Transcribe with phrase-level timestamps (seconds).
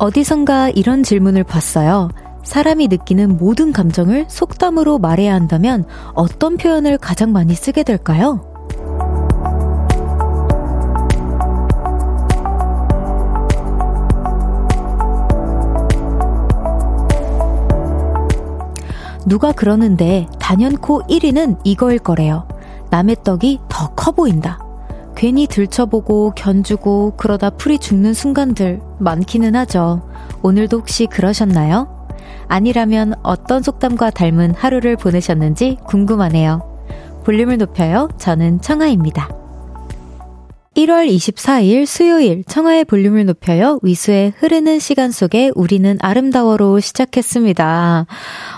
[0.00, 2.08] 어디선가 이런 질문을 봤어요.
[2.42, 5.84] 사람이 느끼는 모든 감정을 속담으로 말해야 한다면
[6.14, 8.40] 어떤 표현을 가장 많이 쓰게 될까요?
[19.26, 22.48] 누가 그러는데 단연코 1위는 이거일 거래요.
[22.90, 24.58] 남의 떡이 더 커 보인다.
[25.20, 30.00] 괜히 들춰보고 견주고 그러다 풀이 죽는 순간들 많기는 하죠.
[30.40, 32.08] 오늘도 혹시 그러셨나요?
[32.48, 36.62] 아니라면 어떤 속담과 닮은 하루를 보내셨는지 궁금하네요.
[37.26, 38.08] 볼륨을 높여요.
[38.16, 39.39] 저는 청아입니다.
[40.76, 43.80] 1월 24일 수요일 청하의 볼륨을 높여요.
[43.82, 48.06] 위수의 흐르는 시간 속에 우리는 아름다워로 시작했습니다.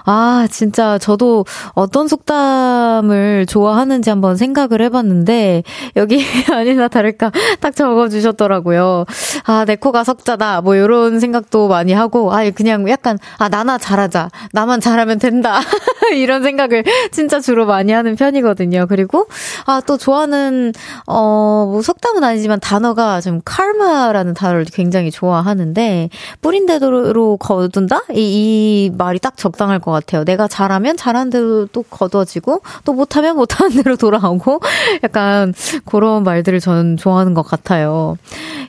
[0.04, 5.62] 아, 진짜 저도 어떤 속담을 좋아하는지 한번 생각을 해봤는데
[5.96, 9.06] 여기 아니나 다를까 딱 적어주셨더라고요.
[9.44, 10.60] 아, 내 코가 석자다.
[10.60, 14.28] 뭐 이런 생각도 많이 하고 아, 그냥 약간 아, 나나 잘하자.
[14.52, 15.60] 나만 잘하면 된다.
[16.14, 18.86] 이런 생각을 진짜 주로 많이 하는 편이거든요.
[18.88, 19.26] 그리고
[19.64, 20.72] 아, 또 좋아하는
[21.06, 28.02] 어, 뭐 속, 속담은 아니지만 단어가 좀 칼마라는 단어를 굉장히 좋아하는데 뿌린 대로 거둔다?
[28.12, 30.24] 이, 이 말이 딱 적당할 것 같아요.
[30.24, 34.60] 내가 잘하면 잘한 대로 또 거둬지고 또 못하면 못하는 대로 돌아오고
[35.04, 38.16] 약간 그런 말들을 저는 좋아하는 것 같아요.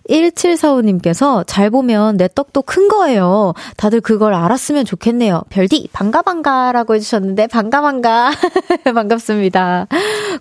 [0.09, 3.53] 1745님께서 잘 보면 내 떡도 큰 거예요.
[3.77, 5.41] 다들 그걸 알았으면 좋겠네요.
[5.49, 8.31] 별디 반가 반가라고 해주셨는데 반가 반가
[8.93, 9.87] 반갑습니다.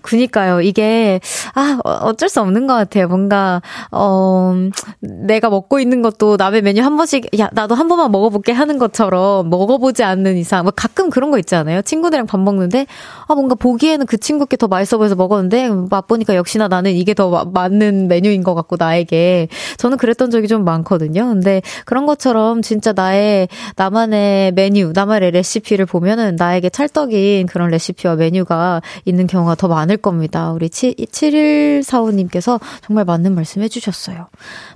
[0.01, 0.61] 그니까요.
[0.61, 1.19] 이게
[1.55, 3.07] 아 어쩔 수 없는 것 같아요.
[3.07, 4.53] 뭔가, 어,
[4.99, 9.49] 내가 먹고 있는 것도 남의 메뉴 한 번씩, 야, 나도 한 번만 먹어볼게 하는 것처럼
[9.49, 11.81] 먹어보지 않는 이상, 뭐 가끔 그런 거 있지 않아요?
[11.81, 12.85] 친구들이랑 밥 먹는데,
[13.27, 17.45] 아, 뭔가 보기에는 그 친구께 더 맛있어 보여서 먹었는데, 맛보니까 역시나 나는 이게 더 마,
[17.45, 19.47] 맞는 메뉴인 것 같고, 나에게.
[19.77, 21.27] 저는 그랬던 적이 좀 많거든요.
[21.27, 28.81] 근데 그런 것처럼 진짜 나의, 나만의 메뉴, 나만의 레시피를 보면은 나에게 찰떡인 그런 레시피와 메뉴가
[29.05, 30.51] 있는 경우가 더 많을 겁니다.
[30.51, 34.27] 우리 7145님께서 정말 맞는 말씀 해주셨어요.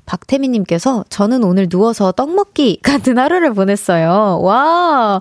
[0.05, 4.39] 박태미님께서 저는 오늘 누워서 떡 먹기 같은 하루를 보냈어요.
[4.41, 5.19] 와,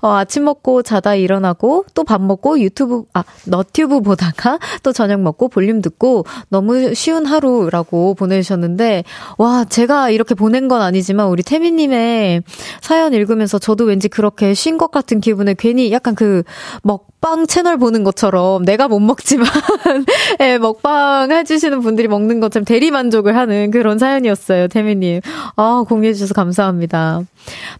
[0.00, 5.48] 어, 아침 먹고 자다 일어나고 또 밥 먹고 유튜브, 아, 너튜브 보다가 또 저녁 먹고
[5.48, 9.04] 볼륨 듣고 너무 쉬운 하루라고 보내주셨는데,
[9.38, 12.42] 와, 제가 이렇게 보낸 건 아니지만 우리 태미님의
[12.82, 16.44] 사연 읽으면서 저도 왠지 그렇게 쉰 것 같은 기분에 괜히 약간 그
[16.82, 19.46] 먹 방 채널 보는 것처럼 내가 못 먹지만,
[20.40, 25.20] 예, 먹방 해주시는 분들이 먹는 것처럼 대리 만족을 하는 그런 사연이었어요, 태미님.
[25.54, 27.22] 아, 공유해주셔서 감사합니다.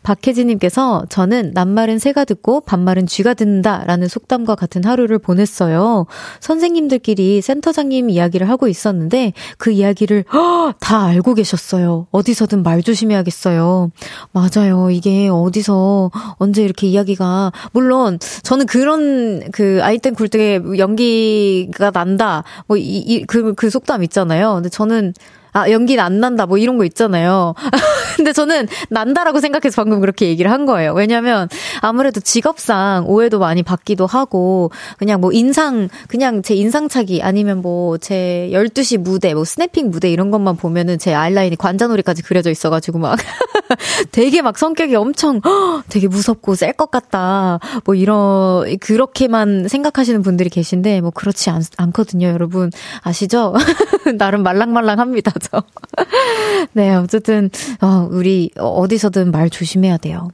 [0.04, 6.06] 박혜진님께서 저는 낱말은 새가 듣고 반말은 쥐가 듣는다 라는 속담과 같은 하루를 보냈어요.
[6.40, 12.06] 선생님들끼리 센터장님 이야기를 하고 있었는데 그 이야기를 허, 다 알고 계셨어요.
[12.12, 13.90] 어디서든 말 조심해야겠어요.
[14.30, 14.90] 맞아요.
[14.90, 22.44] 이게 어디서 언제 이렇게 이야기가 물론 저는 그런 그 아이템 굴뚝에 연기가 난다.
[22.66, 24.54] 뭐 이 그그 그 속담 있잖아요.
[24.54, 25.14] 근데 저는
[25.52, 27.54] 아, 연기는 안 난다, 뭐 이런 거 있잖아요.
[28.16, 30.92] 근데 저는 난다라고 생각해서 방금 그렇게 얘기를 한 거예요.
[30.92, 31.48] 왜냐면
[31.80, 38.48] 아무래도 직업상 오해도 많이 받기도 하고, 그냥 뭐 인상, 그냥 제 인상차기 아니면 뭐 제
[38.52, 43.16] 12시 무대, 뭐 스냅핑 무대 이런 것만 보면은 제 아이라인이 관자놀이까지 그려져 있어가지고 막
[44.12, 45.40] 되게 막 성격이 엄청
[45.88, 47.58] 되게 무섭고 셀 것 같다.
[47.84, 52.70] 뭐 이런, 그렇게만 생각하시는 분들이 계신데, 뭐 그렇지 않, 않거든요, 여러분.
[53.02, 53.54] 아시죠?
[54.16, 55.32] 나름 말랑말랑합니다.
[55.50, 55.66] 거죠.
[56.72, 60.28] 네, 어쨌든, 어, 우리 어디서든 말 조심해야 돼요.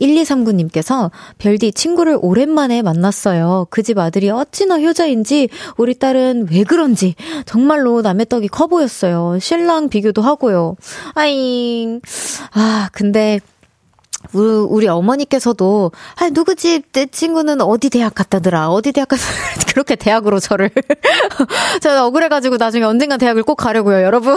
[0.00, 3.66] 1239님께서 별디 친구를 오랜만에 만났어요.
[3.70, 7.14] 그 집 아들이 어찌나 효자인지 우리 딸은 왜 그런지
[7.44, 9.38] 정말로 남의 떡이 커 보였어요.
[9.38, 10.76] 신랑 비교도 하고요.
[11.14, 12.00] 아잉.
[12.54, 13.40] 아, 근데
[14.32, 19.22] 우리, 어머니께서도 아 누구 집내 친구는 어디 대학 갔다더라 어디 대학 가서
[19.74, 20.70] 그렇게 대학으로 저를.
[21.82, 24.36] 제가 억울해가지고 나중에 언젠가 대학을 꼭 가려고요 여러분.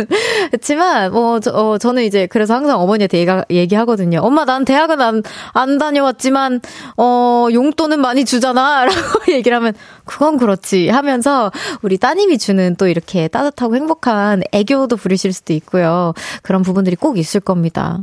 [0.50, 4.20] 그렇지만 뭐 저, 어, 저는 이제 그래서 항상 어머니한테 얘기, 얘기하거든요.
[4.20, 5.22] 엄마 난 대학은 안,
[5.54, 6.60] 안 다녀왔지만
[6.98, 8.84] 어 용돈은 많이 주잖아.
[8.84, 9.72] 라고 얘기를 하면
[10.04, 10.90] 그건 그렇지.
[10.90, 16.12] 하면서 우리 따님이 주는 또 이렇게 따뜻하고 행복한 애교도 부리실 수도 있고요.
[16.42, 18.00] 그런 부분들이 꼭 있을 겁니다.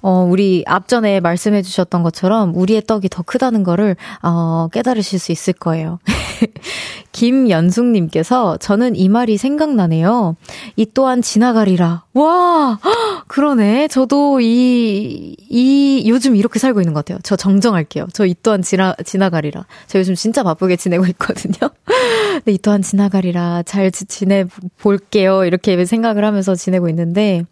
[0.00, 5.54] 어 우리 앞전에 말씀해 주셨던 것처럼 우리의 떡이 더 크다는 거를 어, 깨달으실 수 있을
[5.54, 5.98] 거예요.
[7.12, 10.36] 김연숙님께서 저는 이 말이 생각나네요.
[10.76, 12.04] 이 또한 지나가리라.
[12.14, 12.78] 와,
[13.28, 13.88] 그러네.
[13.88, 17.18] 저도 이, 이, 요즘 이렇게 살고 있는 것 같아요.
[17.22, 18.06] 저 정정할게요.
[18.12, 19.66] 저 이 또한 지나, 지나가리라.
[19.88, 21.70] 저 요즘 진짜 바쁘게 지내고 있거든요.
[22.34, 23.64] 근데 이 또한 지나가리라.
[23.64, 25.44] 잘 지내볼게요.
[25.44, 27.42] 이렇게 생각을 하면서 지내고 있는데,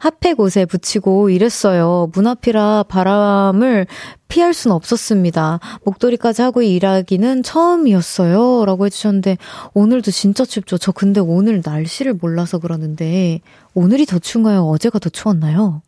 [0.00, 2.10] 핫팩 옷에 붙이고 이랬어요.
[2.12, 3.86] 문 앞이라 바람을
[4.28, 5.60] 피할 수는 없었습니다.
[5.84, 8.64] 목도리까지 하고 일하기는 처음이었어요.
[8.64, 9.38] 라고 해주셨는데,
[9.74, 10.78] 오늘도 진짜 춥죠.
[10.78, 13.40] 저 근데 오늘 날씨를 몰라서 그러는데,
[13.74, 14.66] 오늘이 더 추운가요?
[14.66, 15.82] 어제가 더 추웠나요?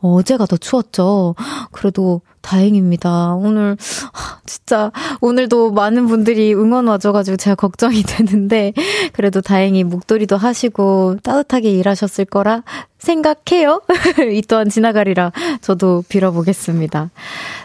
[0.00, 1.34] 어제가 더 추웠죠.
[1.72, 3.34] 그래도 다행입니다.
[3.34, 3.76] 오늘,
[4.46, 8.72] 진짜, 오늘도 많은 분들이 응원 와줘가지고 제가 걱정이 되는데,
[9.12, 12.62] 그래도 다행히 목도리도 하시고 따뜻하게 일하셨을 거라
[12.98, 13.82] 생각해요.
[14.32, 17.10] 이 또한 지나가리라 저도 빌어보겠습니다.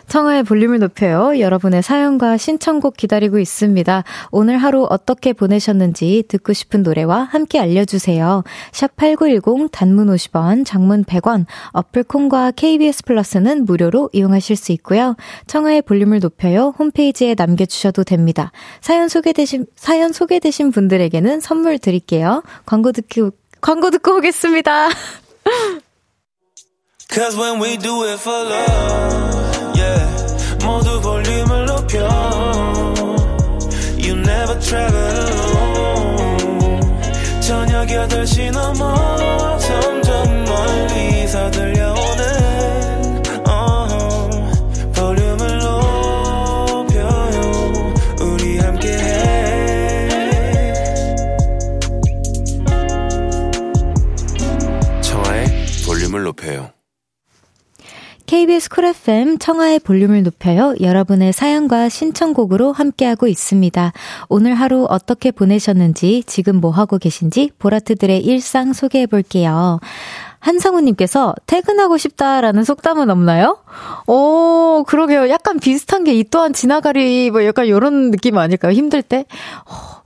[0.08, 1.40] 청하의 볼륨을 높여요.
[1.40, 4.04] 여러분의 사연과 신청곡 기다리고 있습니다.
[4.32, 8.44] 오늘 하루 어떻게 보내셨는지 듣고 싶은 노래와 함께 알려주세요.
[8.74, 15.16] 샵 8910 단문 50원, 장문 100원, 어플콘과 KBS 플러스는 무료로 이용하실 수 있고요.
[15.48, 16.74] 청하의 볼륨을 높여요.
[16.78, 18.52] 홈페이지에 남겨주셔도 됩니다.
[18.82, 22.44] 사연 소개되신, 사연 소개되신 분들에게는 선물 드릴게요.
[22.66, 23.22] 광고 듣기,
[23.62, 24.90] 광고 듣고 오겠습니다.
[27.12, 30.22] Cause when we do it for love, yeah.
[30.64, 32.08] 모두 볼륨을 높여.
[33.98, 36.82] You never travel alone.
[37.42, 39.51] 저녁 8시 넘어
[56.32, 56.70] 높여요.
[58.28, 60.74] KBS 쿨 FM 청하의 볼륨을 높여요.
[60.80, 63.92] 여러분의 사연과 신청곡으로 함께하고 있습니다.
[64.30, 69.82] 오늘 하루 어떻게 보내셨는지, 지금 뭐 하고 계신지 보라트들의 일상 소개해 볼게요.
[70.40, 73.58] 한상우님께서 퇴근하고 싶다라는 속담은 없나요?
[74.08, 75.30] 오, 그러게요.
[75.30, 78.72] 약간 비슷한 게 이 또한 지나가리, 뭐 약간 이런 느낌 아닐까요?
[78.72, 79.26] 힘들 때?
[79.66, 80.02] 어,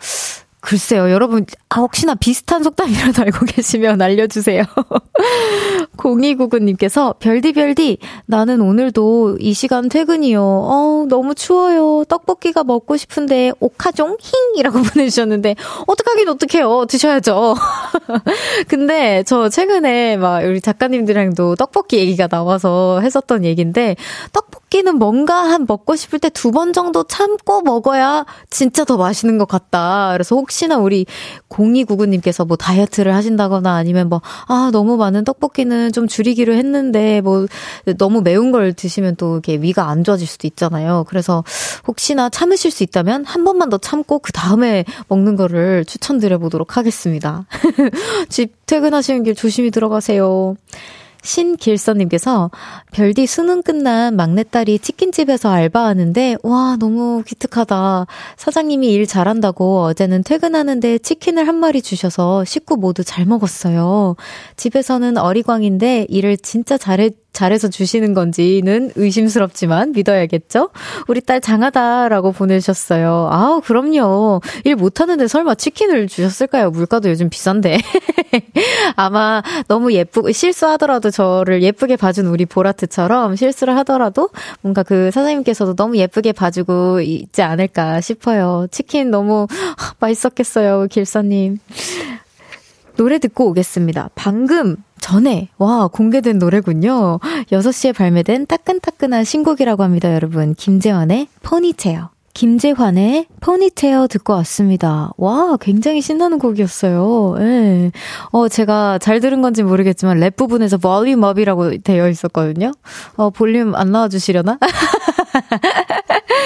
[0.65, 4.63] 글쎄요, 여러분, 아, 혹시나 비슷한 속담이라도 알고 계시면 알려주세요.
[5.95, 10.41] 0299님께서, 별디, 별디, 나는 오늘도 이 시간 퇴근이요.
[10.41, 12.03] 어 너무 추워요.
[12.05, 14.17] 떡볶이가 먹고 싶은데, 오카종?
[14.19, 14.57] 힝!
[14.57, 16.85] 이라고 보내주셨는데, 어떡하긴 어떡해요.
[16.89, 17.53] 드셔야죠.
[18.67, 23.95] 근데 저 최근에 막 우리 작가님들이랑도 떡볶이 얘기가 나와서 했었던 얘기인데,
[24.33, 29.37] 떡볶이 는 뭔가 한 먹고 싶을 때 두 번 정도 참고 먹어야 진짜 더 맛있는
[29.37, 30.09] 것 같다.
[30.13, 31.05] 그래서 혹시 혹시나 우리
[31.49, 37.45] 0299님께서 뭐 다이어트를 하신다거나 아니면 뭐, 아, 너무 많은 떡볶이는 좀 줄이기로 했는데 뭐
[37.97, 41.05] 너무 매운 걸 드시면 또 이게 위가 안 좋아질 수도 있잖아요.
[41.09, 41.43] 그래서
[41.87, 47.45] 혹시나 참으실 수 있다면 한 번만 더 참고 그 다음에 먹는 거를 추천드려 보도록 하겠습니다.
[48.29, 50.55] 집 퇴근하시는 길 조심히 들어가세요.
[51.25, 52.51] 신길서님께서
[52.91, 58.05] 별디 수능 끝난 막내딸이 치킨집에서 알바하는데 와 너무 기특하다.
[58.37, 64.15] 사장님이 일 잘한다고 어제는 퇴근하는데 치킨을 한 마리 주셔서 식구 모두 잘 먹었어요.
[64.55, 70.69] 집에서는 어리광인데 일을 진짜 잘해 잘해서 주시는 건지는 의심스럽지만 믿어야겠죠?
[71.07, 73.29] 우리 딸 장하다라고 보내셨어요.
[73.31, 74.41] 아우, 그럼요.
[74.63, 76.71] 일 못하는데 설마 치킨을 주셨을까요?
[76.71, 77.77] 물가도 요즘 비싼데.
[78.95, 84.29] 아마 너무 예쁘고, 실수하더라도 저를 예쁘게 봐준 우리 보라트처럼 실수를 하더라도
[84.61, 88.67] 뭔가 그 사장님께서도 너무 예쁘게 봐주고 있지 않을까 싶어요.
[88.71, 89.47] 치킨 너무
[89.99, 91.59] 맛있었겠어요, 길사님.
[92.95, 94.09] 노래 듣고 오겠습니다.
[94.15, 97.19] 방금 전에, 와, 공개된 노래군요.
[97.51, 100.55] 6시에 발매된 따끈따끈한 신곡이라고 합니다, 여러분.
[100.55, 102.09] 김재환의 Ponytail.
[102.33, 105.11] 김재환의 Ponytail 듣고 왔습니다.
[105.17, 107.35] 와, 굉장히 신나는 곡이었어요.
[107.39, 107.91] 예.
[108.31, 112.71] 어, 제가 잘 들은 건지 모르겠지만 랩 부분에서 volume up이라고 되어 있었거든요.
[113.15, 114.57] 어, 볼륨 안 나와 주시려나?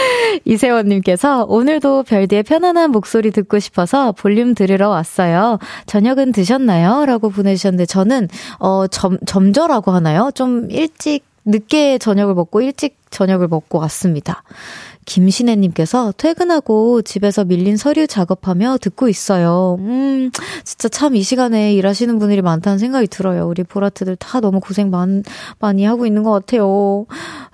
[0.45, 5.59] 이세원님께서 오늘도 별디의 편안한 목소리 듣고 싶어서 볼륨 들으러 왔어요.
[5.85, 7.05] 저녁은 드셨나요?
[7.05, 8.27] 라고 보내주셨는데 저는,
[8.59, 10.31] 어, 점, 점저라고 하나요?
[10.33, 14.43] 좀 일찍, 늦게 저녁을 먹고 일찍 저녁을 먹고 왔습니다.
[15.09, 19.77] 김신혜님께서 퇴근하고 집에서 밀린 서류 작업하며 듣고 있어요.
[19.79, 20.31] 음,
[20.63, 23.47] 진짜 참 이 시간에 일하시는 분들이 많다는 생각이 들어요.
[23.47, 25.23] 우리 보라트들 다 너무 고생 많,
[25.59, 27.05] 많이 하고 있는 것 같아요.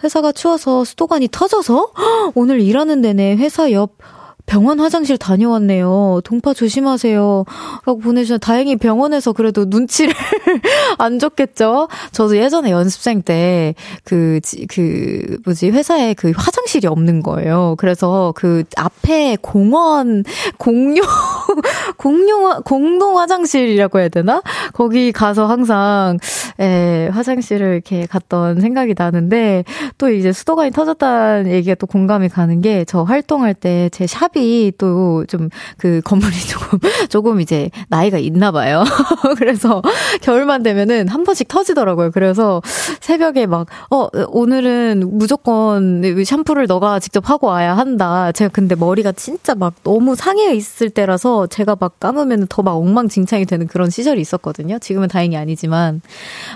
[0.03, 1.91] 회사가 추워서 수도관이 터져서
[2.35, 3.97] 오늘 일하는 내내 회사 옆
[4.45, 6.21] 병원 화장실 다녀왔네요.
[6.23, 7.45] 동파 조심하세요.
[7.85, 10.13] 라고 보내주셔 다행히 병원에서 그래도 눈치를
[10.99, 11.87] 안 줬겠죠?
[12.11, 17.75] 저도 예전에 연습생 때 그, 그, 뭐지, 회사에 그 화장 실이 없는 거예요.
[17.77, 20.23] 그래서 그 앞에 공원,
[20.57, 21.05] 공용,
[21.97, 24.41] 공용, 공동 화장실이라고 해야 되나?
[24.73, 26.17] 거기 가서 항상,
[26.59, 29.63] 예, 화장실을 이렇게 갔던 생각이 나는데,
[29.97, 35.23] 또 이제 수도관이 터졌다는 얘기가 또 공감이 가는 게, 저 활동할 때 제 샵이 또
[35.27, 36.79] 좀 그 건물이 조금,
[37.09, 38.83] 조금 이제 나이가 있나 봐요.
[39.37, 39.81] 그래서
[40.21, 42.11] 겨울만 되면은 한 번씩 터지더라고요.
[42.11, 42.61] 그래서
[42.99, 48.31] 새벽에 막, 어, 오늘은 무조건 샴푸를 너가 직접 하고 와야 한다.
[48.31, 53.45] 제가 근데 머리가 진짜 막 너무 상해 있을 때라서 제가 막 감으면 더 막 엉망진창이
[53.45, 54.79] 되는 그런 시절이 있었거든요.
[54.79, 56.01] 지금은 다행히 아니지만.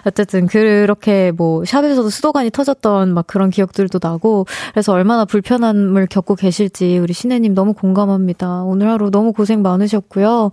[0.05, 6.97] 어쨌든 그렇게 뭐 샵에서도 수도관이 터졌던 막 그런 기억들도 나고 그래서 얼마나 불편함을 겪고 계실지
[6.97, 8.63] 우리 신혜님 너무 공감합니다.
[8.63, 10.49] 오늘 하루 너무 고생 많으셨고요.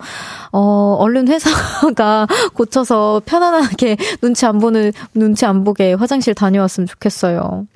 [0.53, 7.67] 어, 얼른 회사가 고쳐서 편안하게 눈치 안 보는, 눈치 안 보게 화장실 다녀왔으면 좋겠어요.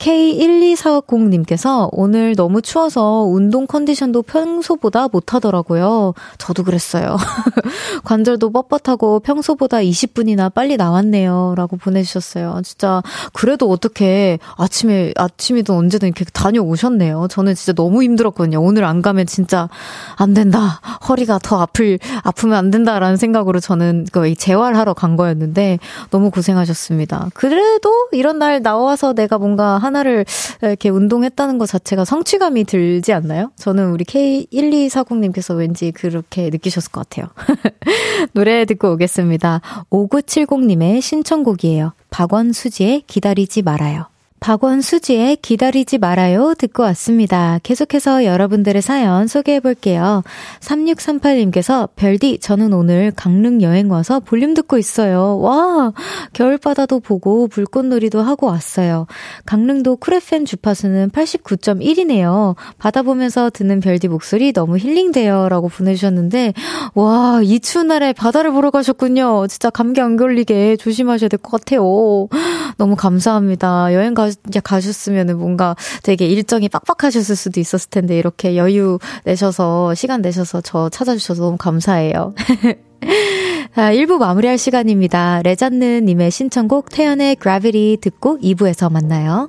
[0.00, 6.14] K12490님께서 오늘 너무 추워서 운동 컨디션도 평소보다 못하더라고요.
[6.38, 7.18] 저도 그랬어요.
[8.04, 11.54] 관절도 뻣뻣하고 평소보다 20분이나 빨리 나왔네요.
[11.56, 12.62] 라고 보내주셨어요.
[12.64, 13.02] 진짜,
[13.34, 17.28] 그래도 어떻게 아침에, 아침이든 언제든 이렇게 다녀오셨네요.
[17.28, 18.60] 저는 진짜 너무 힘들었거든요.
[18.60, 19.68] 오늘 안 가면 진짜
[20.16, 20.80] 안 된다.
[21.08, 25.78] 허리가 더 아플, 아프면 안 된다라는 생각으로 저는 거의 재활하러 간 거였는데
[26.10, 27.28] 너무 고생하셨습니다.
[27.34, 30.24] 그래도 이런 날 나와서 내가 뭔가 하나를
[30.62, 33.50] 이렇게 운동했다는 것 자체가 성취감이 들지 않나요?
[33.56, 37.28] 저는 우리 K1240님께서 왠지 그렇게 느끼셨을 것 같아요.
[38.32, 39.60] 노래 듣고 오겠습니다.
[39.90, 41.92] 5970님의 신청곡이에요.
[42.10, 44.06] 박원수지의 기다리지 말아요.
[44.40, 47.58] 박원수지의 기다리지 말아요 듣고 왔습니다.
[47.62, 50.22] 계속해서 여러분들의 사연 소개해 볼게요.
[50.60, 55.38] 3638님께서 별디 저는 오늘 강릉 여행 와서 볼륨 듣고 있어요.
[55.38, 55.92] 와
[56.32, 59.06] 겨울바다도 보고 불꽃놀이도 하고 왔어요.
[59.44, 62.56] 강릉도 쿨FM 주파수는 89.1이네요.
[62.78, 66.54] 바다 보면서 듣는 별디 목소리 너무 힐링돼요 라고 보내주셨는데
[66.94, 69.46] 와 이 추운 날에 바다를 보러 가셨군요.
[69.48, 72.28] 진짜 감기 안 걸리게 조심하셔야 될 것 같아요.
[72.76, 73.92] 너무 감사합니다.
[73.94, 80.22] 여행 가 이제 가셨으면 뭔가 되게 일정이 빡빡하셨을 수도 있었을 텐데 이렇게 여유 내셔서 시간
[80.22, 82.34] 내셔서 저 찾아주셔서 너무 감사해요.
[83.74, 85.42] 자, 1부 마무리할 시간입니다.
[85.42, 89.48] 레잔느 님의 신청곡 태연의 Gravity 듣고 2부에서 만나요.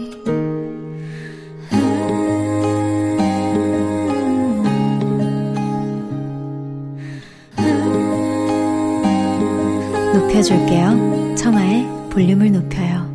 [10.31, 11.35] 높여줄게요.
[11.35, 13.11] 청하의 볼륨을 높여요.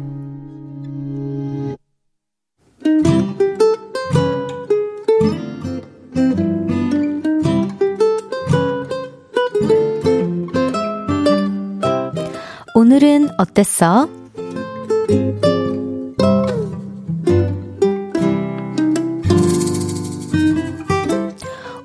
[12.75, 14.09] 오늘은 어땠어?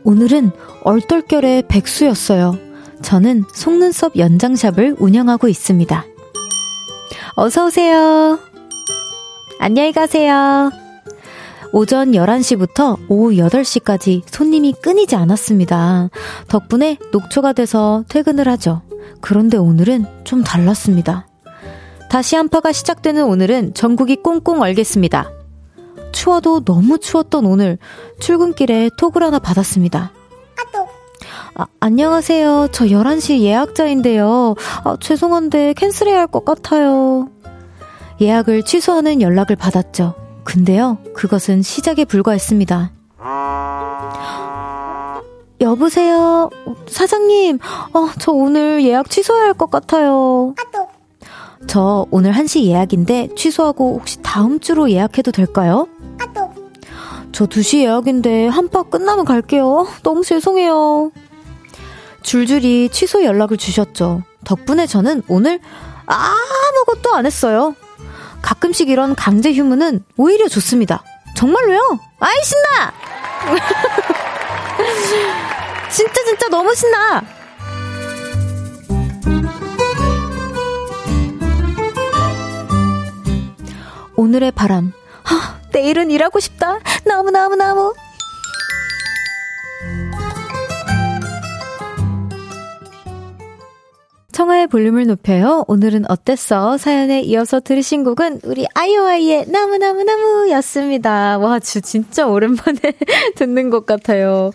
[0.04, 0.52] 오늘은
[0.84, 2.71] 얼떨결에 백수였어요.
[3.02, 6.06] 저는 속눈썹 연장샵을 운영하고 있습니다.
[7.36, 8.40] 어서오세요.
[9.60, 10.72] 안녕히 가세요.
[11.74, 16.10] 오전 11시부터 오후 8시까지 손님이 끊이지 않았습니다.
[16.50, 18.82] 덕분에 녹초가 돼서 퇴근을 하죠.
[19.22, 21.28] 그런데 오늘은 좀 달랐습니다.
[22.10, 25.32] 다시 한파가 시작되는 오늘은 전국이 꽁꽁 얼겠습니다.
[26.12, 27.78] 추워도 너무 추웠던 오늘
[28.20, 30.12] 출근길에 톡을 하나 받았습니다.
[31.62, 32.70] 아, 안녕하세요.
[32.72, 34.56] 저 11시 예약자인데요.
[34.84, 37.30] 아, 죄송한데 캔슬해야 할 것 같아요.
[38.20, 40.16] 예약을 취소하는 연락을 받았죠.
[40.44, 42.92] 근데요, 그것은 시작에 불과했습니다.
[45.62, 46.50] 여보세요?
[46.88, 47.60] 사장님,
[47.94, 50.56] 어, 저 오늘 예약 취소해야 할 것 같아요.
[51.68, 55.88] 저 오늘 1시 예약인데 취소하고 혹시 다음 주로 예약해도 될까요?
[57.32, 59.86] 저 2시 예약인데 한파 끝나면 갈게요.
[60.02, 61.12] 너무 죄송해요.
[62.24, 64.24] 줄줄이 취소 연락을 주셨죠.
[64.44, 65.60] 덕분에 저는 오늘
[66.06, 67.76] 아무것도 안 했어요.
[68.42, 71.04] 가끔씩 이런 강제 휴무는 오히려 좋습니다.
[71.36, 72.00] 정말로요?
[72.20, 72.94] 아이, 신나!
[75.90, 77.24] 진짜, 진짜 너무 신나!
[84.16, 84.94] 오늘의 바람.
[85.24, 86.80] 하, 내일은 일하고 싶다.
[87.06, 87.94] 너무너무너무.
[94.32, 95.66] 청하의 볼륨을 높여요.
[95.68, 96.78] 오늘은 어땠어?
[96.78, 101.38] 사연에 이어서 들으신 곡은 우리 아이오아이의 나무나무나무 였습니다.
[101.38, 102.80] 와, 주 진짜 오랜만에
[103.36, 104.52] 듣는 것 같아요.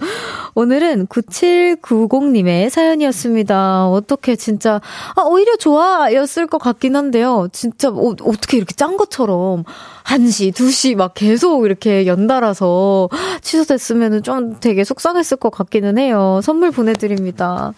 [0.54, 3.88] 오늘은 9790님의 사연이었습니다.
[3.88, 4.80] 어떻게 진짜,
[5.14, 6.12] 아, 오히려 좋아!
[6.14, 7.48] 였을 것 같긴 한데요.
[7.52, 9.64] 진짜, 어, 어떻게 이렇게 짠 것처럼
[10.06, 13.08] 1시, 2시 막 계속 이렇게 연달아서
[13.42, 16.40] 취소됐으면 좀 되게 속상했을 것 같기는 해요.
[16.42, 17.72] 선물 보내드립니다.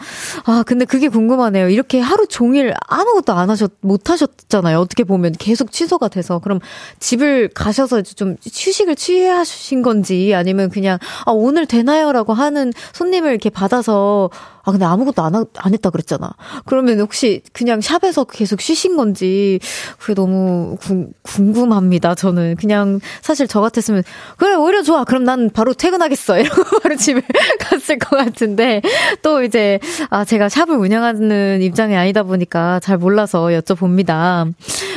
[0.45, 1.71] 아, 근데 그게 궁금하네요.
[1.71, 4.79] 이렇게 하루 종일 아무것도 안 하셨, 못 하셨잖아요.
[4.79, 6.39] 어떻게 보면 계속 취소가 돼서.
[6.39, 6.61] 그럼
[7.01, 12.13] 집을 가셔서 좀 휴식을 취하신 건지 아니면 그냥, 아, 오늘 되나요?
[12.13, 14.29] 라고 하는 손님을 이렇게 받아서
[14.69, 16.31] 아, 근데 아무것도 안, 하, 안 했다 그랬잖아.
[16.67, 19.61] 그러면 혹시 그냥 샵에서 계속 쉬신 건지,
[19.99, 22.57] 그게 너무 구, 궁금합니다, 저는.
[22.57, 24.03] 그냥 사실 저 같았으면,
[24.37, 25.05] 그래, 오히려 좋아.
[25.05, 26.37] 그럼 난 바로 퇴근하겠어.
[26.41, 27.23] 이러고 바로 집에
[27.61, 28.83] 갔을 것 같은데,
[29.23, 34.53] 또 이제, 아, 제가 샵을 운영하는 입장이 아니다 보니까 잘 몰라서 여쭤봅니다.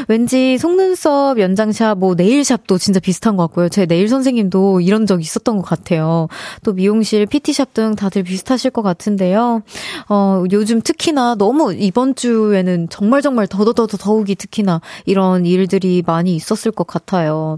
[0.07, 3.69] 왠지 속눈썹, 연장샵, 뭐 네일샵도 진짜 비슷한 것 같고요.
[3.69, 6.27] 제 네일 선생님도 이런 적 있었던 것 같아요.
[6.63, 9.63] 또 미용실, PT shop 등 다들 비슷하실 것 같은데요.
[10.09, 16.71] 어, 요즘 특히나 너무 이번 주에는 정말 정말 더더더 더욱이 특히나 이런 일들이 많이 있었을
[16.71, 17.57] 것 같아요.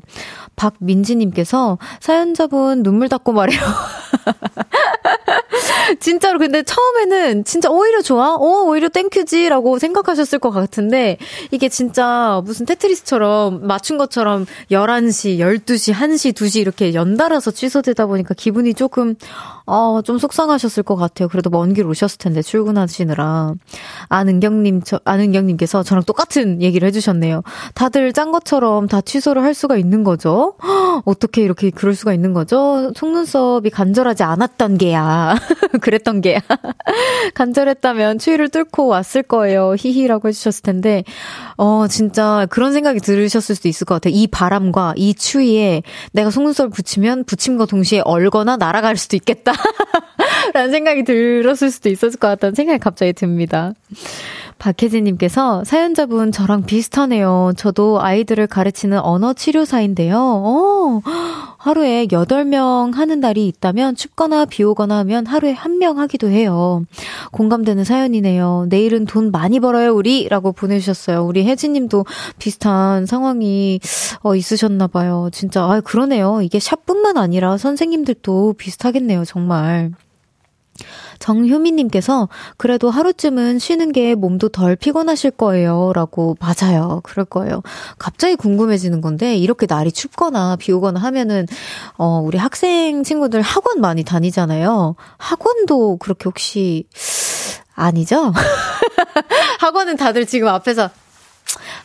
[0.55, 3.59] 박민지님께서 사연자분 눈물 닦고 말해요.
[5.99, 8.35] 진짜로 근데 처음에는 진짜 오히려 좋아?
[8.35, 11.17] 어, 오히려 thank you지라고 생각하셨을 것 같은데
[11.51, 18.73] 이게 진짜 무슨 테트리스처럼 맞춘 것처럼 11시, 12시, 1시, 2시 이렇게 연달아서 취소되다 보니까 기분이
[18.73, 19.15] 조금
[19.65, 21.27] 어, 좀 속상하셨을 것 같아요.
[21.27, 23.53] 그래도 먼 길 오셨을 텐데 출근하시느라.
[24.09, 27.41] 안은경님, 저, 안은경님께서 저랑 똑같은 얘기를 해주셨네요.
[27.73, 30.53] 다들 짠 것처럼 다 취소를 할 수가 있는 거죠?
[31.05, 32.91] 어떻게 이렇게 그럴 수가 있는 거죠?
[32.95, 35.35] 속눈썹이 간절하지 않았던 게야.
[35.83, 36.39] 그랬던 게야.
[37.35, 39.75] 간절했다면 추위를 뚫고 왔을 거예요.
[39.77, 41.03] 히히라고 해주셨을 텐데,
[41.57, 44.13] 어, 진짜 그런 생각이 들으셨을 수도 있을 것 같아요.
[44.15, 49.53] 이 바람과 이 추위에 내가 속눈썹을 붙이면 붙임과 동시에 얼거나 날아갈 수도 있겠다.
[50.53, 53.73] 라는 생각이 들었을 수도 있었을 것 같다는 생각이 갑자기 듭니다.
[54.59, 57.53] 박혜진님께서 사연자분 저랑 비슷하네요.
[57.57, 60.17] 저도 아이들을 가르치는 언어 치료사인데요.
[60.17, 61.01] 어,
[61.57, 66.85] 하루에 8명 하는 날이 있다면 춥거나 비 오거나 하면 하루에 한명 하기도 해요.
[67.31, 68.67] 공감되는 사연이네요.
[68.69, 70.27] 내일은 돈 많이 벌어요, 우리!
[70.27, 71.23] 라고 보내주셨어요.
[71.23, 72.05] 우리 혜진님도
[72.37, 73.79] 비슷한 상황이
[74.21, 75.29] 어, 있으셨나봐요.
[75.31, 76.41] 진짜, 아, 그러네요.
[76.41, 79.91] 이게 샵뿐만 아니라 선생님들도 비슷하겠네요, 정말.
[81.23, 85.93] 정효미님께서 그래도 하루쯤은 쉬는 게 몸도 덜 피곤하실 거예요.
[85.95, 86.99] 라고, 맞아요.
[87.03, 87.61] 그럴 거예요.
[87.97, 91.47] 갑자기 궁금해지는 건데, 이렇게 날이 춥거나 비 오거나 하면은,
[91.97, 94.95] 어, 우리 학생 친구들 학원 많이 다니잖아요.
[95.17, 96.87] 학원도 그렇게 혹시,
[97.73, 98.33] 아니죠?
[99.59, 100.89] 학원은 다들 지금 앞에서,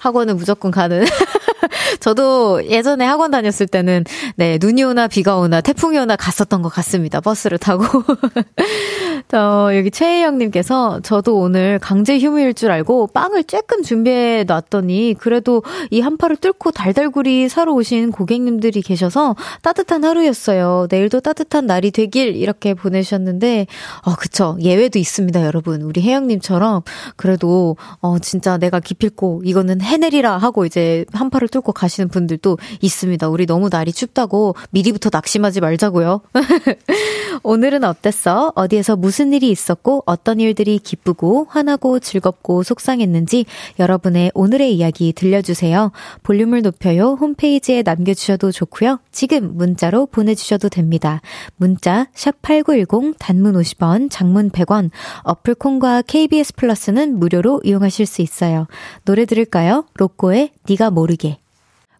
[0.01, 1.05] 학원은 무조건 가는.
[2.01, 4.05] 저도 예전에 학원 다녔을 때는
[4.37, 7.21] 네, 눈이 오나 비가 오나 태풍이 오나 갔었던 것 같습니다.
[7.21, 7.85] 버스를 타고.
[9.27, 16.01] 저, 여기 최혜영님께서 저도 오늘 강제 휴무일 줄 알고 빵을 쬐끔 준비해 놨더니 그래도 이
[16.01, 20.87] 한파를 뚫고 달달구리 사러 오신 고객님들이 계셔서 따뜻한 하루였어요.
[20.91, 23.67] 내일도 따뜻한 날이 되길 이렇게 보내셨는데,
[24.05, 24.57] 어, 그쵸.
[24.61, 25.83] 예외도 있습니다, 여러분.
[25.83, 26.83] 우리 혜영님처럼
[27.17, 33.29] 그래도, 어, 진짜 내가 기필코 이거는 해내리라 하고 이제 한파를 뚫고 가시는 분들도 있습니다.
[33.29, 36.21] 우리 너무 날이 춥다고 미리부터 낙심하지 말자고요.
[37.43, 38.53] 오늘은 어땠어?
[38.55, 43.47] 어디에서 무슨 일이 있었고 어떤 일들이 기쁘고 화나고 즐겁고 속상했는지
[43.79, 45.93] 여러분의 오늘의 이야기 들려주세요.
[46.23, 47.17] 볼륨을 높여요.
[47.21, 49.01] 홈페이지에 남겨주셔도 좋고요.
[49.13, 51.21] 지금 문자로 보내주셔도 됩니다.
[51.57, 54.91] 문자 샵8910 단문 50원, 장문 100원,
[55.23, 58.67] 어플 콩과 KBS 플러스는 무료로 이용하실 수 있어요.
[59.05, 59.85] 노래 들을까요?
[59.95, 61.39] 로꼬의 네가 모르게.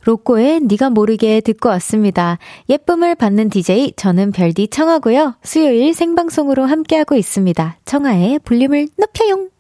[0.09, 2.39] 로꼬의 네가 모르게 듣고 왔습니다.
[2.71, 5.35] 예쁨을 받는 DJ 저는 별디 청하고요.
[5.43, 7.77] 수요일 생방송으로 함께하고 있습니다.
[7.85, 9.51] 청하의 볼륨을 높여용.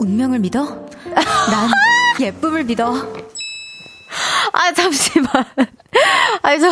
[0.00, 0.62] 운명을 믿어?
[0.66, 1.70] 난
[2.20, 2.92] 예쁨을 믿어.
[4.52, 5.30] 아, 잠시만.
[6.42, 6.68] 아니, 저,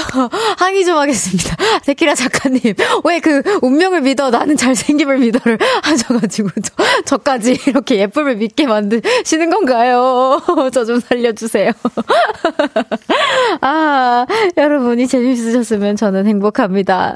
[0.59, 1.57] 항의 좀 하겠습니다.
[1.85, 8.67] 데키라 작가님, 왜 그, 운명을 믿어, 나는 잘생김을 믿어를 하셔가지고, 저, 저까지 이렇게 예쁨을 믿게
[8.67, 10.41] 만드시는 건가요?
[10.73, 11.73] 저 좀 살려주세요.
[13.61, 17.15] 아, 아, 여러분이 재밌으셨으면 저는 행복합니다.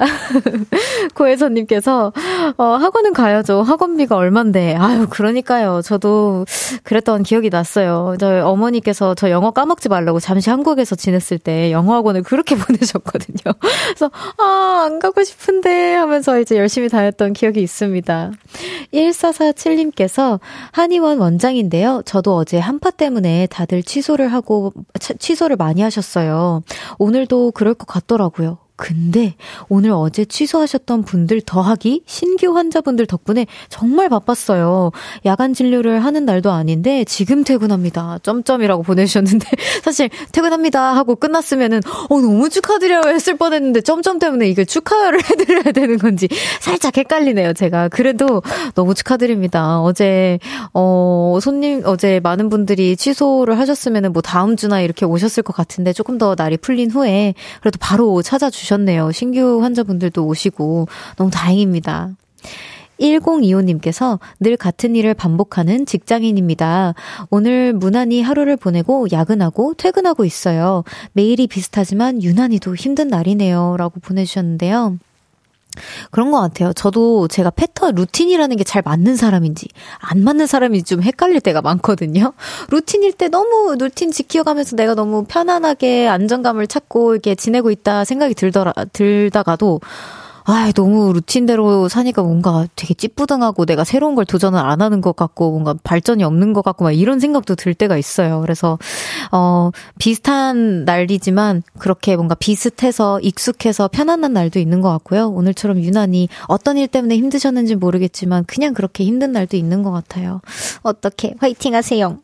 [1.15, 2.13] 고혜선님께서,
[2.57, 3.61] 어, 학원은 가야죠.
[3.63, 4.75] 학원비가 얼만데.
[4.77, 5.81] 아유, 그러니까요.
[5.83, 6.45] 저도
[6.83, 8.15] 그랬던 기억이 났어요.
[8.19, 13.53] 저희 어머니께서 저 영어 까먹지 말라고 잠시 한국에서 지냈을 때 영어 학원을 그렇게 보내셨거든요.
[13.59, 18.31] 그래서, 아, 안 가고 싶은데 하면서 이제 열심히 다녔던 기억이 있습니다.
[18.93, 20.39] 1447님께서
[20.71, 22.03] 한의원 원장인데요.
[22.05, 24.73] 저도 어제 한파 때문에 다들 취소를 하고,
[25.19, 26.63] 취소를 많이 하셨어요.
[26.97, 28.57] 오늘도 그럴 것 같더라고요.
[28.77, 29.33] 근데
[29.69, 34.91] 오늘 어제 취소하셨던 분들 더하기 신규 환자분들 덕분에 정말 바빴어요.
[35.25, 38.19] 야간 진료를 하는 날도 아닌데 지금 퇴근합니다.
[38.21, 39.47] 점점이라고 보내주셨는데
[39.83, 45.97] 사실 퇴근합니다 하고 끝났으면은 어 너무 축하드려요 했을 뻔했는데 점점 때문에 이게 축하를 해드려야 되는
[45.97, 46.27] 건지
[46.61, 47.53] 살짝 헷갈리네요.
[47.53, 48.43] 제가 그래도
[48.75, 49.81] 너무 축하드립니다.
[49.81, 50.37] 어제
[50.75, 56.19] 어 손님 어제 많은 분들이 취소를 하셨으면은 뭐 다음 주나 이렇게 오셨을 것 같은데 조금
[56.19, 58.66] 더 날이 풀린 후에 그래도 바로 찾아주셨.
[58.67, 59.11] 주셨네요.
[59.11, 62.11] 신규 환자분들도 오시고 너무 다행입니다.
[62.99, 66.95] 1025님께서 늘 같은 일을 반복하는 직장인입니다.
[67.29, 70.83] 오늘 무난히 하루를 보내고 야근하고 퇴근하고 있어요.
[71.13, 73.75] 매일이 비슷하지만 유난히도 힘든 날이네요.
[73.77, 74.97] 라고 보내주셨는데요.
[76.11, 76.73] 그런 것 같아요.
[76.73, 79.67] 저도 제가 패턴, 루틴이라는 게 잘 맞는 사람인지,
[79.99, 82.33] 안 맞는 사람인지 좀 헷갈릴 때가 많거든요.
[82.69, 88.73] 루틴일 때 너무 루틴 지켜가면서 내가 너무 편안하게 안정감을 찾고 이렇게 지내고 있다 생각이 들더라,
[88.91, 89.79] 들다가도,
[90.49, 95.51] 아, 너무 루틴대로 사니까 뭔가 되게 찌뿌둥하고 내가 새로운 걸 도전을 안 하는 것 같고
[95.51, 98.39] 뭔가 발전이 없는 것 같고 막 이런 생각도 들 때가 있어요.
[98.39, 98.79] 그래서
[99.33, 105.27] 어 비슷한 날이지만 그렇게 뭔가 비슷해서 익숙해서 편안한 날도 있는 것 같고요.
[105.27, 110.39] 오늘처럼 유난히 어떤 일 때문에 힘드셨는지 모르겠지만 그냥 그렇게 힘든 날도 있는 것 같아요.
[110.81, 112.19] 어떻게 화이팅 하세요.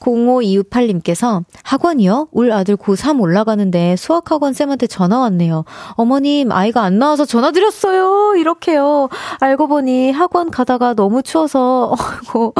[0.00, 2.28] 0528님께서 학원이요?
[2.32, 5.64] 울 아들 고3 올라가는데 수학학원 쌤한테 전화 왔네요.
[5.92, 8.34] 어머님, 아이가 안 나와서 전화 드렸어요.
[8.36, 9.08] 이렇게요.
[9.40, 11.94] 알고 보니 학원 가다가 너무 추워서,
[12.26, 12.54] 어이고,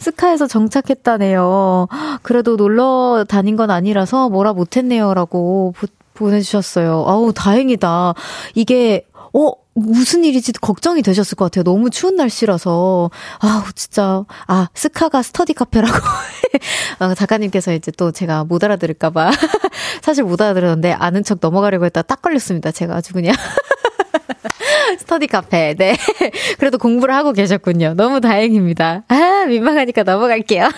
[0.00, 1.88] 스카에서 정착했다네요.
[2.22, 5.14] 그래도 놀러 다닌 건 아니라서 뭐라 못했네요.
[5.14, 5.74] 라고
[6.14, 7.04] 보내주셨어요.
[7.06, 8.14] 아우, 다행이다.
[8.54, 11.64] 이게, 어, 무슨 일이지 걱정이 되셨을 것 같아요.
[11.64, 13.10] 너무 추운 날씨라서.
[13.38, 14.24] 아우, 진짜.
[14.46, 15.98] 아, 스카가 스터디 카페라고.
[16.98, 19.30] 아, 작가님께서 이제 또 제가 못 알아들을까봐.
[20.02, 22.70] 사실 못 알아들었는데 아는 척 넘어가려고 했다 딱 걸렸습니다.
[22.70, 23.34] 제가 아주 그냥.
[24.98, 25.74] 스터디 카페.
[25.74, 25.96] 네.
[26.58, 27.94] 그래도 공부를 하고 계셨군요.
[27.94, 29.04] 너무 다행입니다.
[29.08, 30.68] 아, 민망하니까 넘어갈게요.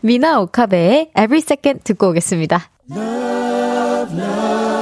[0.00, 2.70] 미나 오카베의 Every Second 듣고 오겠습니다.
[2.90, 4.81] Love, love,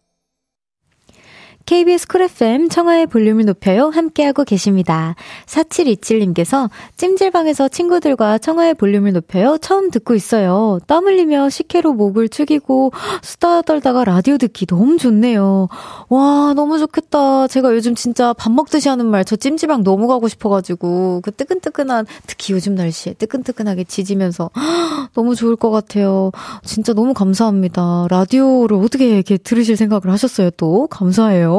[1.65, 3.89] KBS 쿨 FM 청하의 볼륨을 높여요.
[3.89, 5.15] 함께하고 계십니다.
[5.45, 9.57] 4727님께서 찜질방에서 친구들과 청하의 볼륨을 높여요.
[9.59, 10.79] 처음 듣고 있어요.
[10.87, 15.69] 땀 흘리며 식혜로 목을 축이고 수다 떨다가 라디오 듣기 너무 좋네요.
[16.09, 17.47] 와, 너무 좋겠다.
[17.47, 22.53] 제가 요즘 진짜 밥 먹듯이 하는 말, 저 찜질방 너무 가고 싶어가지고 그 뜨끈뜨끈한, 특히
[22.53, 24.49] 요즘 날씨에 뜨끈뜨끈하게 지지면서
[25.13, 26.31] 너무 좋을 것 같아요.
[26.63, 28.07] 진짜 너무 감사합니다.
[28.09, 30.87] 라디오를 어떻게 이렇게 들으실 생각을 하셨어요, 또?
[30.87, 31.50] 감사해요.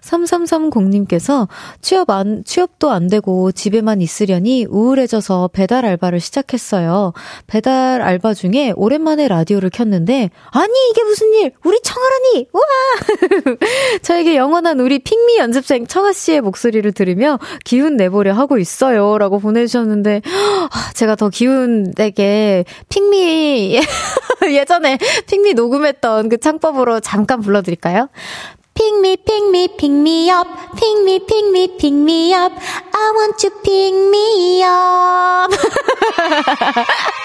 [0.00, 1.48] 3330님께서
[1.80, 7.12] 취업 안, 취업도 안 되고 집에만 있으려니 우울해져서 배달 알바를 시작했어요.
[7.46, 11.52] 배달 알바 중에 오랜만에 라디오를 켰는데, 아니, 이게 무슨 일!
[11.64, 12.48] 우리 청아라니!
[12.52, 13.56] 우와!
[14.02, 19.18] 저에게 영원한 우리 핑미 연습생 청아씨의 목소리를 들으며 기운 내보려 하고 있어요.
[19.18, 23.80] 라고 보내주셨는데, 아, 제가 더 기운 내게 핑미,
[24.50, 28.08] 예전에 핑미 녹음했던 그 창법으로 잠깐 불러드릴까요?
[28.74, 30.48] Pick me, pick me, pick me up.
[30.76, 32.52] Pick me, pick me, pick me up.
[32.56, 35.50] I want to pick me up,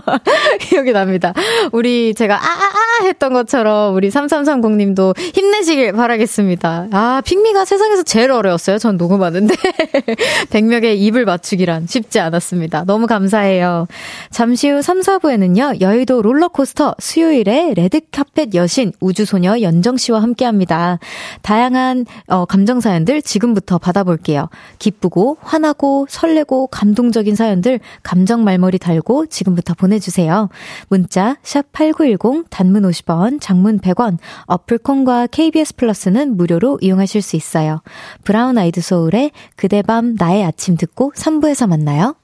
[0.60, 1.32] 기억이 납니다.
[1.72, 6.88] 우리 제가 아아아 했던 것처럼 우리 3330님도 힘내시길 바라겠습니다.
[6.90, 8.78] 아, 핑미가 세상에서 제일 어려웠어요.
[8.78, 9.54] 전 녹음하는데.
[10.50, 12.84] 백명의 입을 맞추기란 쉽지 않았습니다.
[12.84, 13.86] 너무 감사해요.
[14.30, 15.80] 잠시 후 3, 4부에는요.
[15.80, 20.98] 여의도 롤러코스터 수요일에 레드카펫 여신 우주소녀 연정 씨와 함께합니다.
[21.42, 24.48] 다양한 어, 감정 사연들 지금부터 받아볼게요.
[24.78, 30.48] 기쁘고 화나고 설레고 감동적인 사연들 감정 말머리 말머리 달고 지금부터 보 내주세요.
[30.88, 37.82] 문자 샵8910 단문 50원, 장문 100원, 어플 콘과 KBS 플러스는 무료로 이용하실 수 있어요.
[38.24, 42.14] 브라운 아이드 소울의 그대 밤 나의 아침 듣고 3부에서 만나요.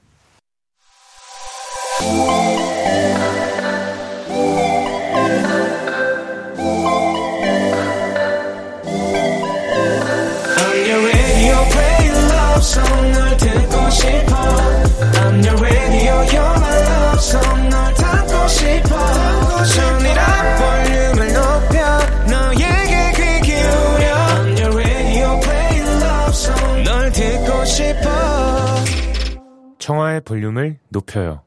[29.91, 31.41] 청하의 볼륨을 높여요.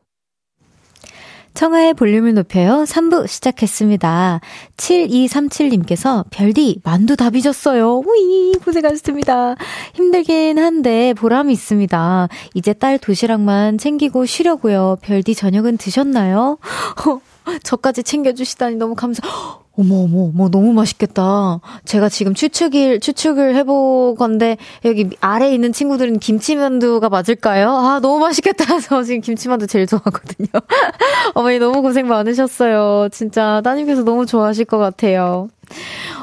[1.54, 2.84] 청하의 볼륨을 높여요.
[2.86, 4.40] 3부 시작했습니다.
[4.76, 8.02] 7237님께서 별디 만두 다 빚었어요.
[8.04, 9.54] 우이 고생하셨습니다.
[9.94, 12.28] 힘들긴 한데 보람이 있습니다.
[12.52, 14.98] 이제 딸 도시락만 챙기고 쉬려고요.
[15.00, 16.58] 별디 저녁은 드셨나요?
[17.62, 19.20] 저까지 챙겨주시다니 너무 감사.
[19.76, 21.58] 어머, 어머, 어머, 너무 맛있겠다.
[21.84, 27.70] 제가 지금 추측일, 추측을 해보건데, 여기 아래에 있는 친구들은 김치만두가 맞을까요?
[27.70, 28.64] 아, 너무 맛있겠다.
[28.78, 30.46] 저 지금 김치만두 제일 좋아하거든요.
[31.34, 33.08] 어머니 너무 고생 많으셨어요.
[33.10, 35.48] 진짜 따님께서 너무 좋아하실 것 같아요.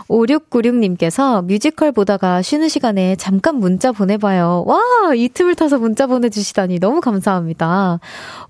[0.08, 4.64] 5696님께서 뮤지컬 보다가 쉬는 시간에 잠깐 문자 보내봐요.
[4.68, 4.80] 와,
[5.16, 8.00] 이 틈을 타서 문자 보내주시다니 너무 감사합니다.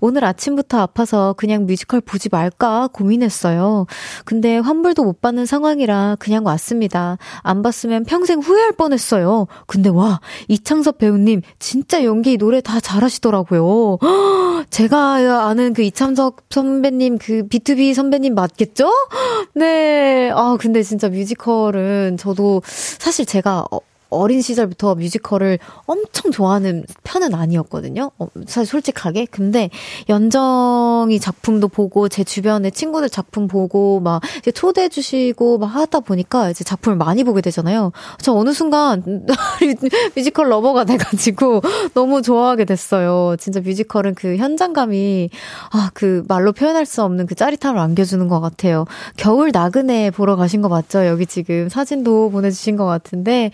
[0.00, 3.86] 오늘 아침부터 아파서 그냥 뮤지컬 보지 말까 고민했어요.
[4.24, 7.18] 근데 환불도 못 받는 상황이라 그냥 왔습니다.
[7.42, 9.46] 안 봤으면 평생 후회할 뻔했어요.
[9.66, 13.98] 근데 와, 이창섭 배우님 진짜 연기 노래 다 잘하시더라고요.
[14.70, 18.90] 제가 아는 그 이창섭 선배님 그 B2B 선배님 맞겠죠?
[19.54, 20.30] 네.
[20.34, 23.66] 아, 근데 진짜 뮤지컬은 저도 사실 제가
[24.12, 28.10] 어, 어린 시절부터 뮤지컬을 엄청 좋아하는 편은 아니었거든요.
[28.18, 29.26] 어, 사실 솔직하게.
[29.30, 29.70] 근데
[30.08, 36.50] 연정이 작품도 보고 제 주변에 친구들 작품 보고 막 이제 초대해 주시고 막 하다 보니까
[36.50, 37.92] 이제 작품을 많이 보게 되잖아요.
[38.20, 39.02] 저 어느 순간
[40.14, 41.62] 뮤지컬 lover가 돼 가지고
[41.94, 43.36] 너무 좋아하게 됐어요.
[43.38, 45.30] 진짜 뮤지컬은 그 현장감이
[45.72, 48.84] 아, 그 말로 표현할 수 없는 그 짜릿함을 안겨주는 것 같아요.
[49.16, 51.06] 겨울 나그네 보러 가신 거 맞죠?
[51.06, 53.50] 여기 지금 사진도 보내주신 것 같은데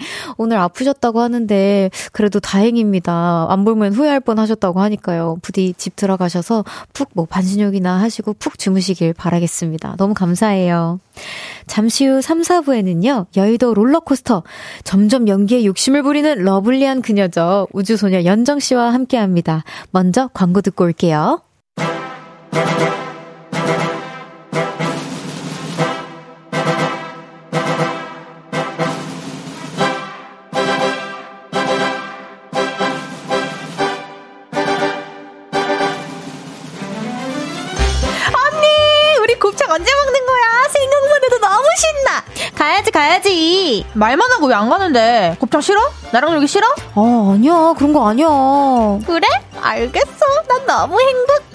[0.57, 3.47] 아프셨다고 하는데 그래도 다행입니다.
[3.49, 5.39] 안 보면 후회할 뻔 하셨다고 하니까요.
[5.43, 9.97] 부디 집 들어가셔서 푹 뭐 반신욕이나 하시고 푹 주무시길 바라겠습니다.
[9.97, 11.01] 너무 감사해요.
[11.67, 14.43] 잠시 후 3, 4부에는요, 여의도 롤러코스터.
[14.85, 17.67] 점점 연기에 욕심을 부리는 러블리한 그녀죠.
[17.73, 19.65] 우주소녀 연정 씨와 함께 합니다.
[19.91, 21.41] 먼저 광고 듣고 올게요.
[43.95, 45.37] 말만 하고 왜 안 가는데?
[45.41, 45.81] 곱창 싫어?
[46.13, 46.67] 나랑 놀기 싫어?
[46.95, 47.75] 어 아니야.
[47.77, 48.27] 그런 거 아니야.
[49.07, 49.27] 그래?
[49.61, 50.27] 알겠어.
[50.49, 51.49] 난 너무 행복해.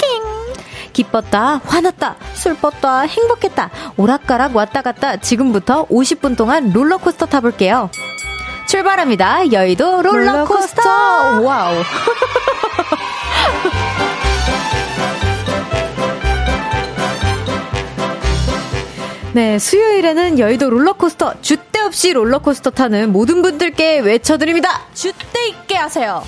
[0.93, 7.89] 기뻤다 화났다 슬펐다 행복했다 오락가락 왔다 갔다 지금부터 50분 동안 롤러코스터 타볼게요.
[8.67, 9.51] 출발합니다.
[9.51, 11.41] 여의도 롤러코스터, 롤러코스터.
[11.41, 11.81] 와우.
[19.33, 24.81] 네, 수요일에는 여의도 롤러코스터, 줏대 없이 롤러코스터 타는 모든 분들께 외쳐드립니다.
[24.95, 26.23] 줏대 있게 하세요.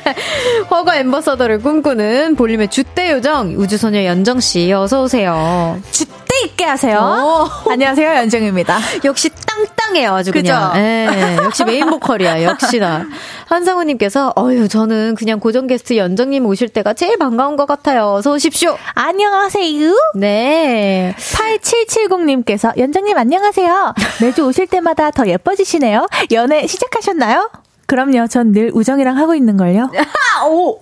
[0.70, 5.78] 허가 ambassador를 꿈꾸는 볼륨의 줏대 요정, 우주소녀 연정씨, 어서오세요.
[5.90, 6.98] 줏대 있게 하세요.
[6.98, 7.48] 어.
[7.70, 8.78] 안녕하세요, 연정입니다.
[9.04, 10.70] 역시 짱짱해요, 아주 그냥.
[10.72, 10.80] 그죠?
[10.80, 13.06] 네, 역시 메인 보컬이야, 역시나.
[13.46, 18.12] 한상우님께서, 어유 저는 그냥 고정 게스트 연정님 오실 때가 제일 반가운 것 같아요.
[18.12, 18.76] 어서 오십시오.
[18.94, 19.94] 안녕하세요.
[20.16, 21.14] 네.
[21.18, 23.94] 8770님께서, 연정님 안녕하세요.
[24.22, 26.06] 매주 오실 때마다 더 예뻐지시네요.
[26.32, 27.50] 연애 시작하셨나요?
[27.86, 28.26] 그럼요.
[28.28, 29.90] 전 늘 우정이랑 하고 있는걸요.
[30.48, 30.78] 오!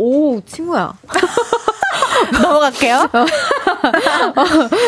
[0.00, 0.94] 오, 친구야.
[2.32, 3.10] 넘어갈게요.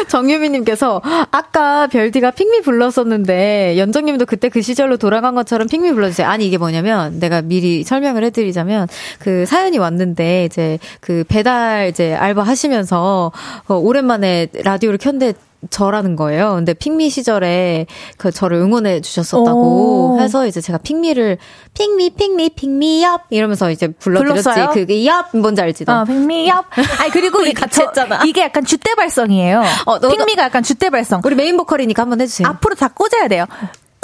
[0.09, 6.27] 정유미님께서 아까 별디가 핑미 불렀었는데 연정님도 그때 그 시절로 돌아간 것처럼 핑미 불러주세요.
[6.27, 12.43] 아니 이게 뭐냐면 내가 미리 설명을 해드리자면 그 사연이 왔는데 이제 그 배달 이제 알바
[12.43, 13.33] 하시면서
[13.69, 15.35] 어, 오랜만에 라디오를 켰는데
[15.71, 16.55] 저라는 거예요.
[16.55, 20.21] 근데 Pick Me 시절에 그 저를 응원해 주셨었다고 오.
[20.21, 21.39] 해서 이제 제가 핑미를
[21.75, 24.49] 핑미 핑미 핑미 엽 이러면서 이제 불러드렸지.
[24.73, 25.85] 그게 up 뭔지 알지?
[25.85, 26.01] 너?
[26.01, 26.67] 어, pick me up.
[26.99, 28.23] 아니 그리고 이 같이 했잖아.
[28.25, 29.63] 이게 약간 줏대 발성이에요.
[29.87, 31.21] 어, Pick Me가 약간 줏대 발성.
[31.25, 32.49] 우리 메인 보컬이니까 한번 해주세요.
[32.49, 33.47] 앞으로 다 꽂아야 돼요.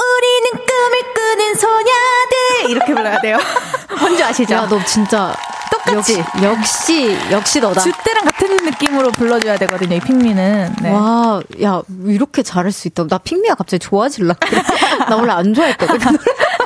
[0.01, 3.37] 우리는 꿈을 꾸는 소녀들 이렇게 불러야 돼요.
[4.01, 4.55] 뭔지 아시죠?
[4.55, 5.35] 야, 너 진짜
[5.89, 7.81] 똑같이 역시 역시, 역시 너다.
[7.81, 9.97] 주때랑 같은 느낌으로 불러줘야 되거든요.
[9.97, 10.77] 이 핑미는.
[10.83, 10.91] 네.
[10.91, 13.07] 와, 야 이렇게 잘할 수 있다.
[13.07, 14.35] 나 핑미가 갑자기 좋아질라.
[15.09, 15.99] 나 원래 안 좋아했거든.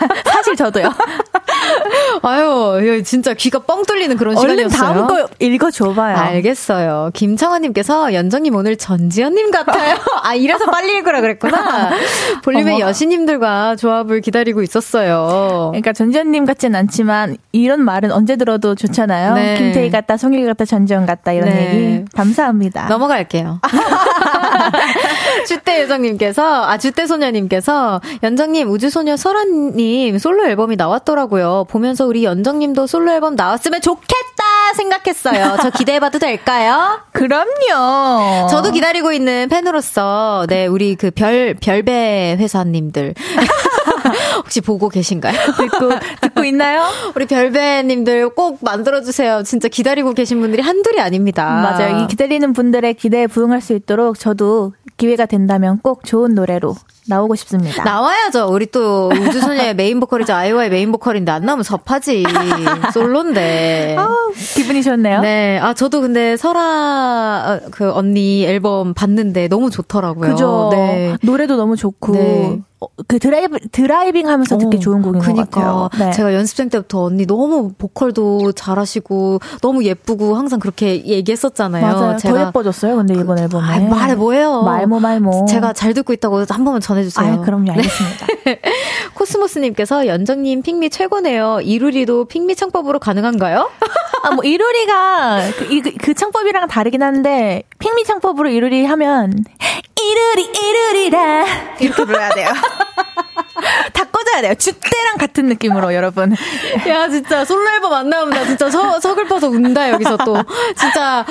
[0.24, 0.92] 사실 저도요.
[2.22, 4.78] 아유, 진짜 귀가 뻥 뚫리는 그런 시간이었어요.
[4.78, 6.16] 다음 거 읽어줘봐요.
[6.16, 7.10] 알겠어요.
[7.14, 9.96] 김창환님께서 연정님 오늘 전지현님 같아요.
[10.22, 11.90] 아, 이래서 빨리 읽으라 그랬구나.
[12.42, 15.68] 볼륨의 여신님들과 조합을 기다리고 있었어요.
[15.72, 19.34] 그러니까 전지현님 같진 않지만 이런 말은 언제 들어도 좋잖아요.
[19.34, 19.56] 네.
[19.56, 21.74] 김태희 같다, 송일 같다, 전지현 같다 이런 네.
[21.74, 22.04] 얘기.
[22.14, 22.88] 감사합니다.
[22.88, 23.60] 넘어갈게요.
[25.46, 31.66] 주대 요정님께서, 아, 주대 소녀님께서 연정님, 우주소녀 설아님 솔로 앨범이 나왔더라고요.
[31.68, 34.31] 보면서 우리 연정님도 솔로 앨범 나왔으면 좋겠다
[34.74, 35.56] 생각했어요.
[35.62, 37.00] 저 기대해봐도 될까요?
[37.12, 38.48] 그럼요.
[38.48, 43.14] 저도 기다리고 있는 팬으로서, 네, 우리 그 별, 별배 회사님들.
[44.36, 45.32] 혹시 보고 계신가요?
[45.56, 46.84] 듣고, 듣고 있나요?
[47.14, 49.42] 우리 별배님들 꼭 만들어주세요.
[49.44, 51.44] 진짜 기다리고 계신 분들이 한둘이 아닙니다.
[51.44, 52.04] 맞아요.
[52.04, 56.74] 이 기다리는 분들의 기대에 부응할 수 있도록 저도 기회가 된다면 꼭 좋은 노래로
[57.06, 57.82] 나오고 싶습니다.
[57.84, 58.48] 나와야죠.
[58.52, 60.32] 우리 또 우주소녀의 메인 보컬이죠.
[60.34, 62.24] 아이오아이 메인 보컬인데 안 나오면 섭하지.
[62.92, 63.96] 솔로인데.
[63.98, 64.08] 아,
[64.54, 65.20] 기분이 좋네요.
[65.20, 65.58] 네.
[65.58, 70.30] 아, 저도 근데 설아 그 언니 앨범 봤는데 너무 좋더라고요.
[70.30, 70.68] 그죠.
[70.72, 71.16] 네.
[71.22, 72.12] 노래도 너무 좋고.
[72.12, 72.60] 네.
[72.82, 75.44] 어, 그 드라이브 드라이빙 하면서 듣기 어, 좋은 곡인 그러니까.
[75.44, 75.88] 것 같아요.
[75.98, 76.12] 네.
[76.12, 81.84] 제가 연습생 때부터 언니 너무 보컬도 잘하시고 너무 예쁘고 항상 그렇게 얘기했었잖아요.
[81.84, 82.16] 맞아요.
[82.16, 82.96] 제가 더 예뻐졌어요.
[82.96, 83.64] 근데 이번 그, 앨범에.
[83.64, 84.62] 아, 말해 뭐해요?
[84.62, 85.46] 말모 말모.
[85.48, 87.34] 제가 잘 듣고 있다고 한 번만 전해주세요.
[87.34, 87.66] 아, 그럼요.
[87.66, 87.72] 네.
[87.72, 88.26] 알겠습니다.
[88.44, 88.60] 네.
[89.14, 91.60] 코스모스님께서 연정님 핑미 최고네요.
[91.62, 93.70] 이루리도 핑미 창법으로 가능한가요?
[94.22, 99.32] 아, 뭐 이루리가 그, 그, 그 창법이랑 다르긴 한데 핑미 창법으로 이루리 하면
[100.00, 101.44] 이루리 이루리라
[101.80, 102.48] 이렇게 불러야 돼요.
[103.92, 104.54] 다 꺼져야 돼요.
[104.54, 106.32] 주때랑 같은 느낌으로 여러분.
[106.88, 110.36] 야 진짜 솔로 앨범 안 나오면 나 진짜 서, 서글퍼서 운다 여기서 또
[110.76, 111.24] 진짜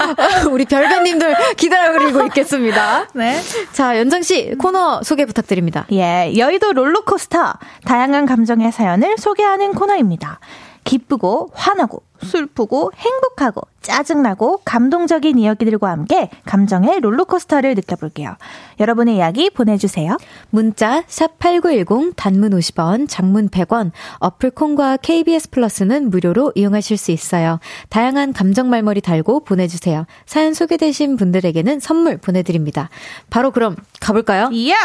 [0.49, 3.07] 우리 별배님들 기다리고 있겠습니다.
[3.13, 3.39] 네.
[3.73, 5.85] 자 연정 씨 코너 소개 부탁드립니다.
[5.91, 7.53] 예, 여의도 롤러코스터
[7.85, 10.39] 다양한 감정의 사연을 소개하는 코너입니다.
[10.83, 18.35] 기쁘고 화나고 슬프고 행복하고 짜증나고 감동적인 이야기들과 함께 감정의 롤러코스터를 느껴볼게요.
[18.79, 20.17] 여러분의 이야기 보내주세요.
[20.49, 27.59] 문자 샵8910 단문 50원 장문 100원 어플 콘과 KBS 플러스는 무료로 이용하실 수 있어요.
[27.89, 30.05] 다양한 감정 말머리 달고 보내주세요.
[30.25, 32.89] 사연 소개되신 분들에게는 선물 보내드립니다.
[33.29, 34.49] 바로 그럼 가볼까요?
[34.53, 34.75] 예!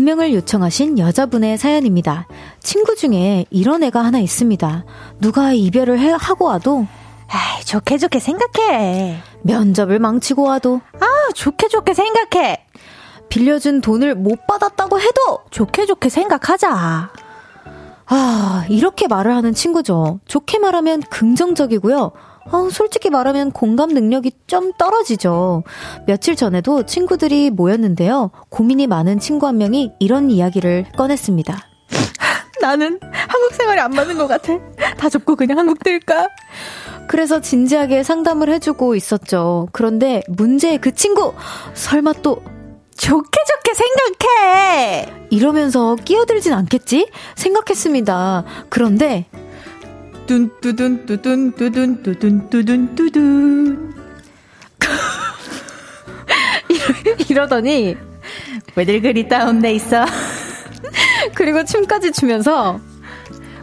[0.00, 2.26] 익명을 요청하신 여자분의 사연입니다.
[2.60, 4.84] 친구 중에 이런 애가 하나 있습니다.
[5.20, 6.86] 누가 이별을 해, 하고 와도
[7.30, 9.22] 에이, 좋게 좋게 생각해.
[9.42, 12.64] 면접을 망치고 와도 아, 좋게 좋게 생각해.
[13.28, 17.10] 빌려준 돈을 못 받았다고 해도 좋게 좋게 생각하자.
[18.06, 20.20] 아, 이렇게 말을 하는 친구죠.
[20.26, 22.12] 좋게 말하면 긍정적이고요.
[22.52, 25.62] 어, 솔직히 말하면 공감 능력이 좀 떨어지죠.
[26.06, 28.30] 며칠 전에도 친구들이 모였는데요.
[28.48, 31.56] 고민이 많은 친구 한 명이 이런 이야기를 꺼냈습니다.
[32.60, 34.58] 나는 한국 생활이 안 맞는 것 같아.
[34.96, 36.28] 다 접고 그냥 한국 들까?
[37.08, 39.68] 그래서 진지하게 상담을 해주고 있었죠.
[39.72, 41.32] 그런데 문제의 그 친구,
[41.74, 42.42] 설마 또
[42.96, 45.06] 좋게 좋게 생각해!
[45.30, 47.08] 이러면서 끼어들진 않겠지?
[47.34, 48.44] 생각했습니다.
[48.68, 49.26] 그런데
[50.30, 51.06] 뚜둔 뚜둔
[51.56, 53.92] 뚜둔 뚜둔 뚜둔 뚜둔
[57.28, 57.96] 이러더니
[58.76, 60.04] 왜들 그리 다운돼 있어?
[61.34, 62.78] 그리고 춤까지 추면서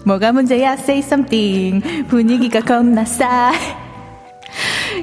[0.04, 0.74] 뭐가 문제야?
[0.74, 2.06] Say something.
[2.10, 3.54] 분위기가 겁나 싸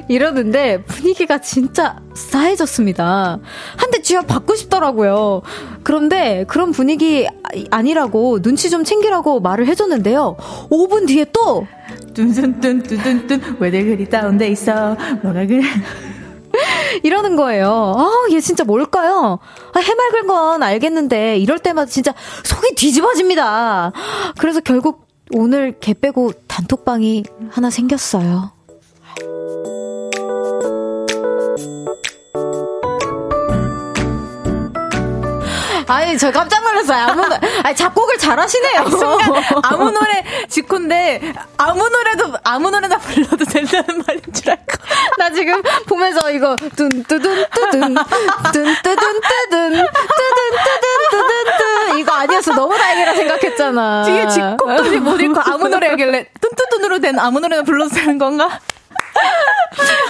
[0.07, 3.39] 이러는데 분위기가 진짜 싸해졌습니다.
[3.77, 5.41] 한대 쥐어 받고 싶더라고요.
[5.83, 7.27] 그런데 그런 분위기
[7.71, 10.37] 아니라고 눈치 좀 챙기라고 말을 해줬는데요.
[10.69, 11.67] 5분 뒤에 또
[12.13, 15.61] 뚠뚠뚠 뚠뚠뚠 왜들 그리 다운돼 있어 뭐가 그래
[17.03, 17.93] 이러는 거예요.
[17.97, 19.39] 아, 얘 진짜 뭘까요?
[19.73, 23.91] 아, 해맑은 건 알겠는데, 이럴 때마다 진짜 속이 뒤집어집니다.
[24.37, 28.51] 그래서 결국 오늘 개 빼고 단톡방이 하나 생겼어요.
[35.87, 37.07] 아니, 저 깜짝 놀랐어요.
[37.07, 37.23] 아무,
[37.63, 38.85] 아니, 작곡을 잘 하시네요.
[39.63, 44.63] 아무 노래 직콘데, 아무 노래도, 아무 노래나 불러도 된다는 말인 줄 알고.
[45.17, 47.95] 나 지금 보면서 이거, 둔, 뚜둔, 뚜둔, 둔,
[48.51, 49.85] 뚜둔, 뚜둔, 뚜둔, 뚜둔,
[51.11, 51.99] 뚜둔, 뚜둔.
[51.99, 52.53] 이거 아니었어.
[52.53, 54.03] 너무 다행이라 생각했잖아.
[54.03, 58.59] 뒤에 직곡까지 못 읽고 아무 노래 하길래, 뚠뚜둔으로 된 아무 노래나 불러도 되는 건가?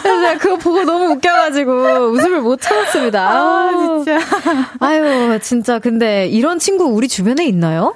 [0.01, 1.71] 그래서 제가 그거 보고 너무 웃겨가지고
[2.11, 3.29] 웃음을 못 참았습니다.
[3.29, 3.71] 아,
[4.03, 4.19] 진짜.
[4.79, 5.79] 아유, 진짜.
[5.79, 7.95] 근데 이런 친구 우리 주변에 있나요?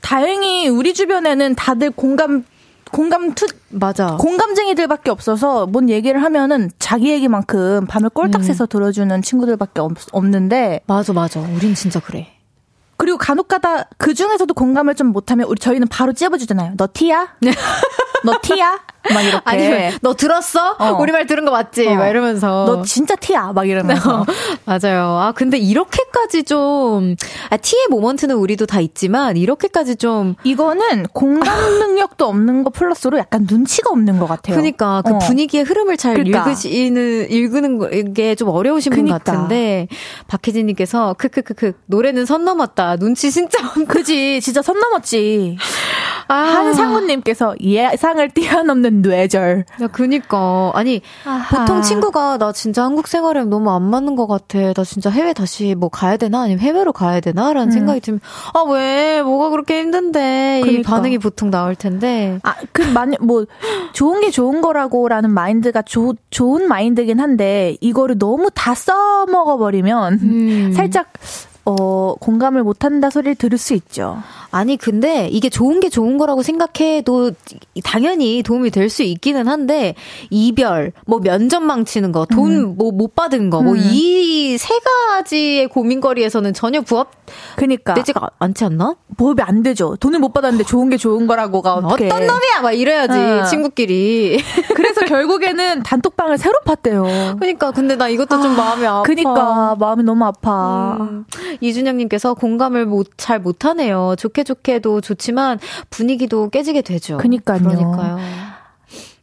[0.00, 2.44] 다행히 우리 주변에는 다들 공감
[2.92, 4.16] 공감 투 맞아.
[4.18, 8.68] 공감쟁이들밖에 없어서 뭔 얘기를 하면은 자기 얘기만큼 밤을 꼴딱 새서 음.
[8.68, 11.40] 들어주는 친구들밖에 없, 없는데 맞아 맞아.
[11.40, 12.28] 우린 진짜 그래.
[12.96, 16.74] 그리고 간혹가다 그 중에서도 공감을 좀 못하면 우리 저희는 바로 찝어주잖아요.
[16.76, 17.36] 너 T야?
[18.24, 18.78] 너 T야?
[19.12, 19.40] 막 이렇게.
[19.44, 20.76] 아니면 너 들었어?
[20.78, 20.96] 어.
[21.00, 21.86] 우리 말 들은 거 맞지?
[21.88, 21.94] 어.
[21.94, 22.64] 막 이러면서.
[22.66, 23.52] 너 진짜 티야?
[23.52, 24.24] 막 이러면서.
[24.64, 25.18] 맞아요.
[25.20, 27.16] 아 근데 이렇게까지 좀
[27.50, 33.46] 아, 티의 모먼트는 우리도 다 있지만 이렇게까지 좀 이거는 공감 능력도 없는 거 플러스로 약간
[33.50, 34.56] 눈치가 없는 것 같아요.
[34.56, 35.18] 그러니까 그 어.
[35.18, 36.40] 분위기의 흐름을 잘 그러니까.
[36.40, 39.18] 읽으시는 읽는 게 좀 어려우신 그러니까.
[39.18, 39.88] 분 같은데
[40.28, 42.96] 박혜진님께서 크크크크 노래는 선 넘었다.
[42.96, 45.56] 눈치 진짜 그지 진짜 선 넘었지.
[46.28, 46.34] 아.
[46.34, 49.64] 한상훈님께서 예상을 뛰어넘는 뇌절.
[49.80, 50.72] 야, 그니까.
[50.74, 51.64] 아니, 아하.
[51.64, 54.72] 보통 친구가 나 진짜 한국 생활에 너무 안 맞는 것 같아.
[54.72, 56.42] 나 진짜 해외 다시 뭐 가야 되나?
[56.42, 57.52] 아니면 해외로 가야 되나?
[57.52, 57.70] 라는 음.
[57.72, 58.20] 생각이 들면,
[58.54, 59.22] 아, 왜?
[59.22, 60.60] 뭐가 그렇게 힘든데?
[60.62, 60.80] 그러니까.
[60.80, 62.38] 이 반응이 보통 나올 텐데.
[62.42, 63.44] 아, 그, 만약, 뭐,
[63.92, 70.72] 좋은 게 좋은 거라고 라는 마인드가 조, 좋은 마인드긴 한데, 이거를 너무 다 써먹어버리면, 음.
[70.74, 71.12] 살짝,
[71.68, 74.18] 어, 공감을 못한다 소리를 들을 수 있죠.
[74.52, 77.32] 아니, 근데 이게 좋은 게 좋은 거라고 생각해도
[77.84, 79.96] 당연히 도움이 될 수 있기는 한데,
[80.30, 83.14] 이별, 뭐 면접 망치는 거, 돈 뭐못 음.
[83.16, 83.78] 받은 거, 뭐 음.
[83.78, 87.10] 뭐이 세 가지의 고민거리에서는 전혀 부합
[87.56, 88.94] 그니까 되지가 않지 않나?
[89.16, 89.96] 부합이 안 되죠.
[89.96, 92.60] 돈을 못 받았는데 좋은 게 좋은 거라고가 어떻게 어떤 놈이야?
[92.62, 93.44] 막 이래야지, 어.
[93.44, 94.38] 친구끼리.
[94.76, 97.40] 그래서 결국에는 단톡방을 새로 팠대요.
[97.40, 99.02] 그니까, 근데 나 이것도 아, 좀 마음이 아파.
[99.02, 100.96] 그니까, 마음이 너무 아파.
[101.00, 101.24] 음.
[101.60, 104.14] 이준영님께서 공감을 못, 잘 못하네요.
[104.18, 105.58] 좋게 좋게도 좋지만
[105.90, 107.18] 분위기도 깨지게 되죠.
[107.18, 107.60] 그니까요.
[107.60, 108.18] 그러니까요.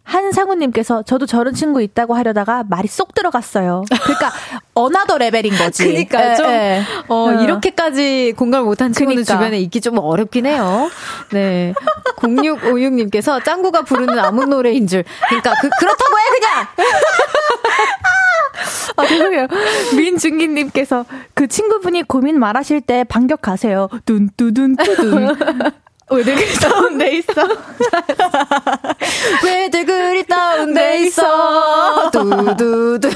[0.03, 3.83] 한상우님께서 저도 저런 친구 있다고 하려다가 말이 쏙 들어갔어요.
[3.89, 4.31] 그러니까
[4.75, 5.85] another level인 거지.
[5.85, 6.83] 그러니까 좀 에.
[7.07, 9.33] 어, 어, 이렇게까지 공감을 못한 친구는 그러니까.
[9.33, 10.89] 주변에 있기 좀 어렵긴 해요.
[11.31, 11.73] 네.
[12.17, 15.03] 0656님께서 짱구가 부르는 아무 노래인 줄.
[15.27, 16.67] 그러니까 그 그렇다고 해 그냥.
[18.95, 19.47] 아, 죄송해요.
[19.95, 23.89] 민중기님께서 그 친구분이 고민 말하실 때 반격하세요.
[24.05, 25.35] 둔뚜둔 뚜둔.
[26.11, 27.47] 왜들 그리 다운돼 있어?
[29.43, 32.11] 왜들 그리 다운돼 있어?
[32.11, 33.09] 두두두.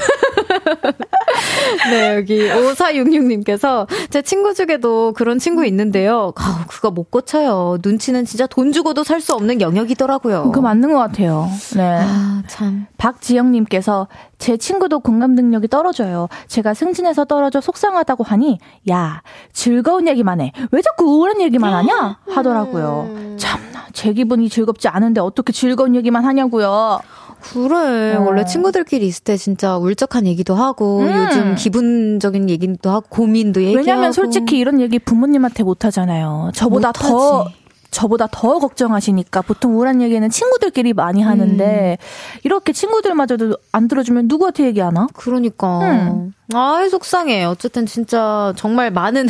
[1.90, 6.32] 네, 여기 5466님께서 제 친구 중에도 그런 친구 있는데요.
[6.36, 7.78] 아, 그거 못 고쳐요.
[7.82, 10.44] 눈치는 진짜 돈 주고도 살 수 없는 영역이더라고요.
[10.44, 11.48] 그거 맞는 것 같아요.
[11.74, 11.98] 네.
[12.00, 12.86] 아, 참.
[12.98, 14.06] 박지영님께서
[14.38, 16.28] 제 친구도 공감 능력이 떨어져요.
[16.46, 18.60] 제가 승진해서 떨어져 속상하다고 하니,
[18.90, 19.22] 야,
[19.52, 20.52] 즐거운 얘기만 해.
[20.70, 22.18] 왜 자꾸 우울한 얘기만 하냐?
[22.30, 23.08] 하더라고요.
[23.10, 23.36] 음.
[23.38, 27.00] 참나, 제 기분이 즐겁지 않은데 어떻게 즐거운 얘기만 하냐고요.
[27.40, 28.16] 그래.
[28.16, 28.22] 어.
[28.22, 31.26] 원래 친구들끼리 있을 때 진짜 울적한 얘기도 하고 음.
[31.26, 33.78] 요즘 기분적인 얘기도 하고 고민도 얘기하고.
[33.86, 36.50] 왜냐면 솔직히 이런 얘기 부모님한테 못 하잖아요.
[36.54, 37.08] 저보다 못하지.
[37.08, 37.50] 더
[37.90, 42.40] 저보다 더 걱정하시니까 보통 우울한 얘기는 친구들끼리 많이 하는데 음.
[42.44, 45.06] 이렇게 친구들마저도 안 들어주면 누구한테 얘기하나?
[45.14, 45.80] 그러니까.
[45.80, 46.34] 음.
[46.52, 47.44] 아, 속상해.
[47.44, 49.28] 어쨌든 진짜 정말 많은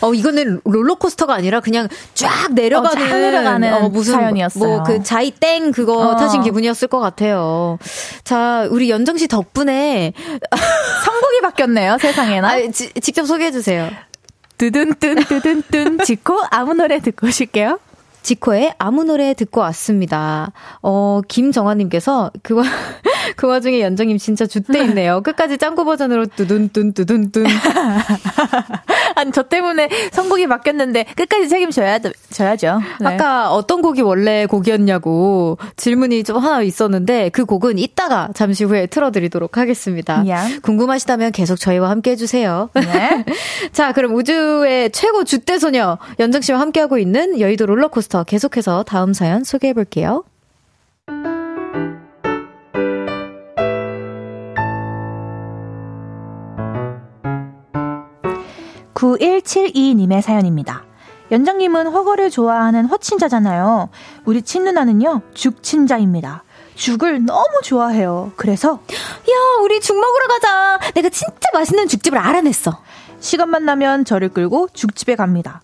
[0.00, 4.68] 어 이거는 롤러코스터가 아니라 그냥 쫙 내려가는 어, 내려가는 어, 무슨 사연이었어요.
[4.68, 6.16] 뭐 그 자이 땡 그거 어.
[6.16, 7.78] 타신 기분이었을 것 같아요.
[8.24, 10.12] 자, 우리 연정 씨 덕분에
[11.04, 12.48] 선곡이 바뀌었네요, 세상에나.
[12.48, 13.90] 아, 지, 직접 소개해 주세요.
[14.58, 17.78] 두둔뚠 두둔뚠 지코 아무 노래 듣고 오실게요.
[18.22, 20.50] 지코의 아무 노래 듣고 왔습니다.
[20.82, 22.64] 어, 김정아님께서 그, 와,
[23.36, 25.20] 그 와중에 연정님 진짜 줏대 있네요.
[25.24, 27.44] 끝까지 짱구 버전으로 두둔뚠.
[29.14, 31.98] 아니, 저 때문에 선곡이 바뀌었는데 끝까지 책임져야,
[32.30, 32.80] 져야죠.
[33.00, 33.06] 네.
[33.06, 39.56] 아까 어떤 곡이 원래 곡이었냐고 질문이 좀 하나 있었는데 그 곡은 이따가 잠시 후에 틀어드리도록
[39.56, 40.24] 하겠습니다.
[40.26, 40.60] Yeah.
[40.60, 42.70] 궁금하시다면 계속 저희와 함께 해주세요.
[42.74, 43.24] 네.
[43.72, 49.44] 자, 그럼 우주의 최고 줏대 소녀 연정 씨와 함께하고 있는 여의도 롤러코스터 계속해서 다음 사연
[49.44, 50.24] 소개해 볼게요.
[58.96, 60.84] 9172님의 사연입니다.
[61.30, 63.90] 연장님은 허거를 좋아하는 허친자잖아요.
[64.24, 66.44] 우리 친누나는요, 죽친자입니다.
[66.74, 68.32] 죽을 너무 좋아해요.
[68.36, 70.78] 그래서, 야, 우리 죽 먹으러 가자.
[70.94, 72.80] 내가 진짜 맛있는 죽집을 알아냈어.
[73.20, 75.62] 시간만 나면 저를 끌고 죽집에 갑니다.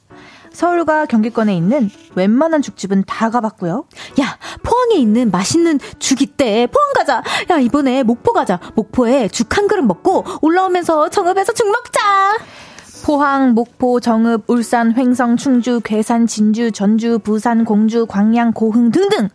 [0.52, 3.86] 서울과 경기권에 있는 웬만한 죽집은 다 가봤고요.
[4.20, 6.66] 야, 포항에 있는 맛있는 죽 있대.
[6.66, 7.22] 포항 가자.
[7.50, 8.58] 야, 이번에 목포 가자.
[8.74, 12.38] 목포에 죽 한 그릇 먹고 올라오면서 정읍에서 죽 먹자.
[13.02, 19.28] 포항, 목포, 정읍, 울산, 횡성, 충주, 괴산, 진주, 전주, 부산, 공주, 광양, 고흥 등등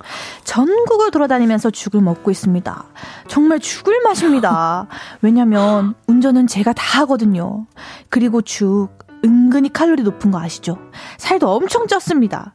[0.45, 2.85] 전국을 돌아다니면서 죽을 먹고 있습니다.
[3.27, 4.87] 정말 죽을 맛입니다.
[5.21, 7.65] 왜냐면 운전은 제가 다 하거든요.
[8.09, 8.89] 그리고 죽
[9.25, 10.77] 은근히 칼로리 높은 거 아시죠?
[11.17, 12.51] 살도 엄청 쪘습니다.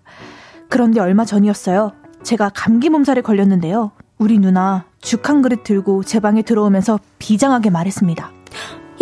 [0.69, 1.93] 그런데 얼마 전이었어요.
[2.23, 3.91] 제가 감기 몸살에 걸렸는데요.
[4.19, 8.31] 우리 누나 죽 한 그릇 들고 제 방에 들어오면서 비장하게 말했습니다.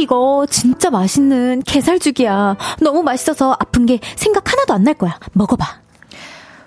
[0.00, 2.56] 이거 진짜 맛있는 게살죽이야.
[2.80, 5.18] 너무 맛있어서 아픈 게 생각 하나도 안 날 거야.
[5.32, 5.64] 먹어봐.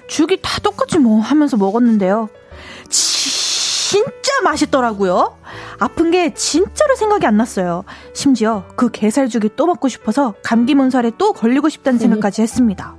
[0.07, 2.29] 죽이 다 똑같이 뭐 하면서 먹었는데요.
[2.89, 5.35] 진짜 맛있더라고요.
[5.79, 7.83] 아픈 게 진짜로 생각이 안 났어요.
[8.13, 12.95] 심지어 그 게살죽이 또 먹고 싶어서 감기 몸살에 또 걸리고 싶다는 생각까지 했습니다.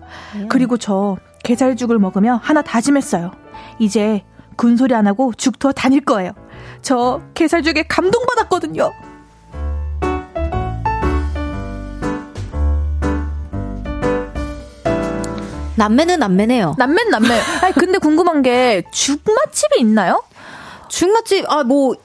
[0.49, 3.31] 그리고 저 게살죽을 먹으며 하나 다짐했어요.
[3.79, 4.25] 이제
[4.57, 6.33] 군소리 안 하고 죽 투어 다닐 거예요.
[6.83, 8.93] 저 게살죽에 감동받았거든요.
[15.77, 16.75] 남매는 남매네요.
[16.79, 17.41] 남매 남매.
[17.63, 20.23] 아니 근데 궁금한 게 죽 맛집이 있나요?
[20.89, 21.97] 죽 맛집 아 뭐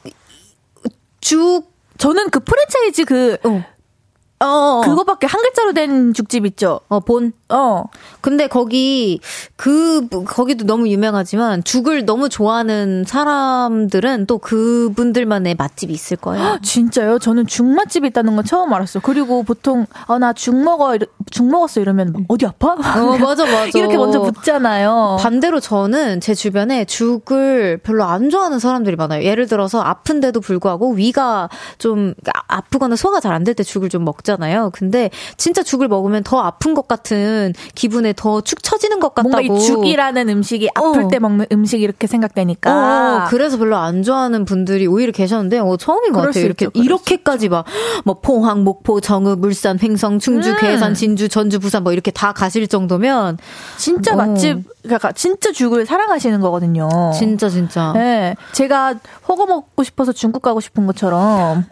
[1.22, 3.64] 죽 저는 그 프랜차이즈 그 어.
[4.42, 4.82] 어.
[4.86, 6.80] 그거밖에 한 글자로 된 죽집 있죠.
[6.88, 7.34] 어, 본.
[7.50, 7.84] 어.
[8.22, 9.20] 근데 거기,
[9.58, 16.60] 그, 거기도 너무 유명하지만, 죽을 너무 좋아하는 사람들은 또 그분들만의 맛집이 있을 거예요.
[16.64, 17.20] 진짜요?
[17.20, 19.02] 저는 죽 맛집이 있다는 건 처음 알았어요.
[19.04, 20.98] 그리고 보통, 어, 나 죽 먹어,
[21.32, 22.74] 죽 먹었어 이러면, 막, 어디 아파?
[22.74, 23.66] 어, 맞아, 맞아.
[23.78, 25.18] 이렇게 먼저 묻잖아요.
[25.20, 29.24] 반대로 저는 제 주변에 죽을 별로 안 좋아하는 사람들이 많아요.
[29.24, 32.14] 예를 들어서 아픈데도 불구하고 위가 좀
[32.48, 34.29] 아프거나 소화가 잘 안 될 때 죽을 좀 먹자.
[34.30, 39.30] 잖아요 근데 진짜 죽을 먹으면 더 아픈 것 같은 기분에 더 축 처지는 것 같다고.
[39.30, 41.08] 뭔가 이 죽이라는 음식이 아플 어.
[41.08, 42.72] 때 먹는 음식 이렇게 생각되니까.
[43.26, 46.46] 어, 그래서 별로 안 좋아하는 분들이 오히려 계셨는데 어, 처음인 것 같아요.
[46.46, 47.66] 이렇게 이렇게까지 막
[48.06, 50.56] 뭐 포항, 목포, 정읍, 물산, 횡성, 충주, 음.
[50.60, 53.38] 괴산, 진주, 전주, 부산 뭐 이렇게 다 가실 정도면
[53.78, 54.16] 진짜 어.
[54.16, 56.90] 맛집 그러니까 진짜 죽을 사랑하시는 거거든요.
[57.18, 57.92] 진짜 진짜.
[57.94, 58.96] 네, 제가
[59.28, 61.66] 허거 먹고 싶어서 중국 가고 싶은 것처럼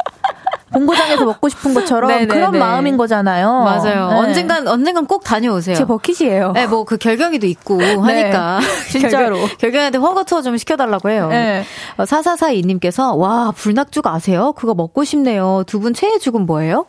[0.72, 2.28] 본고장에서 먹고 싶은 것처럼 네네네.
[2.34, 2.60] 그런 네.
[2.60, 3.50] 마음인 거잖아요.
[3.64, 4.10] 맞아요.
[4.10, 4.16] 네.
[4.16, 5.76] 언젠간 언젠간 꼭 다녀오세요.
[5.76, 6.52] 제 버킷이에요.
[6.54, 7.96] 네, 뭐 그 결경이도 있고 네.
[7.96, 11.28] 하니까 네, 진짜로 결경한테 허거 투어 좀 시켜달라고 해요.
[11.30, 11.64] 네.
[11.98, 14.54] 어, 사사사이님께서 와 불낙죽 아세요?
[14.54, 15.64] 그거 먹고 싶네요.
[15.68, 16.86] 두 분 최애 죽은 뭐예요?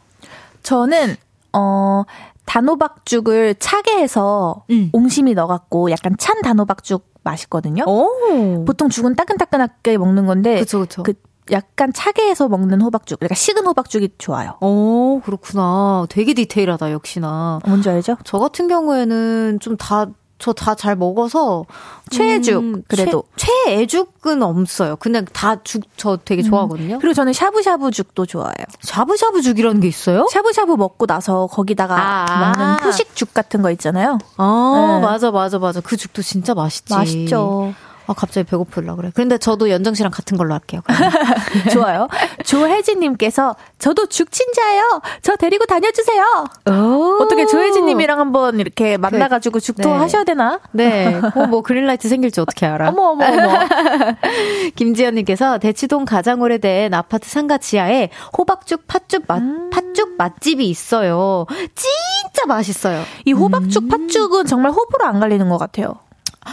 [0.62, 1.16] 저는
[1.52, 2.02] 어
[2.46, 4.90] 단호박죽을 차게 해서 음.
[4.92, 7.84] 옹심이 넣어갖고 약간 찬 단호박죽 맛있거든요.
[7.86, 8.64] 오.
[8.64, 11.02] 보통 죽은 따끈따끈하게 먹는 건데 그쵸, 그쵸.
[11.02, 11.12] 그
[11.50, 14.56] 약간 차게 해서 먹는 호박죽, 그러니까 식은 호박죽이 좋아요.
[14.60, 16.06] 오, 그렇구나.
[16.08, 17.60] 되게 디테일하다, 역시나.
[17.66, 18.16] 뭔지 알죠?
[18.24, 20.06] 저 같은 경우에는 좀 다,
[20.38, 21.64] 저 다 잘 먹어서
[22.12, 24.94] 최애죽 음, 그래도 최, 애죽은 없어요.
[24.96, 26.48] 그냥 다 죽 저 되게 음.
[26.48, 26.94] 좋아하거든요.
[26.94, 26.98] 음.
[27.00, 28.52] 그리고 저는 샤브샤브죽도 좋아해요.
[28.82, 30.28] 샤브샤브죽이라는 게 있어요?
[30.30, 31.96] 샤브샤브 먹고 나서 거기다가
[32.30, 34.18] 아~ 먹는 후식죽 같은 거 있잖아요.
[34.36, 35.06] 아 네.
[35.06, 36.94] 맞아 맞아 맞아 그 죽도 진짜 맛있지.
[36.94, 37.74] 맛있죠.
[38.08, 39.10] 아, 갑자기 배고플라 그래.
[39.14, 40.80] 그런데 저도 연정 씨랑 같은 걸로 할게요.
[41.72, 42.08] 좋아요.
[42.44, 45.02] 조혜진님께서 저도 죽친자예요.
[45.20, 46.24] 저 데리고 다녀주세요.
[47.20, 49.94] 어떻게 조혜진님이랑 한번 이렇게 만나가지고 죽도 네.
[49.94, 50.60] 하셔야 되나?
[50.72, 51.20] 네.
[51.34, 52.88] 어, 뭐 그린라이트 생길지 어떻게 알아?
[52.88, 53.58] 어머 어머 어머.
[54.74, 59.68] 김지연님께서 대치동 가장 오래된 아파트 상가 지하에 호박죽 팥죽 맛 음.
[59.70, 61.44] 팥죽 맛집이 있어요.
[61.74, 63.02] 진짜 맛있어요.
[63.26, 63.88] 이 호박죽 음.
[63.88, 65.96] 팥죽은 정말 호불호 안 갈리는 것 같아요.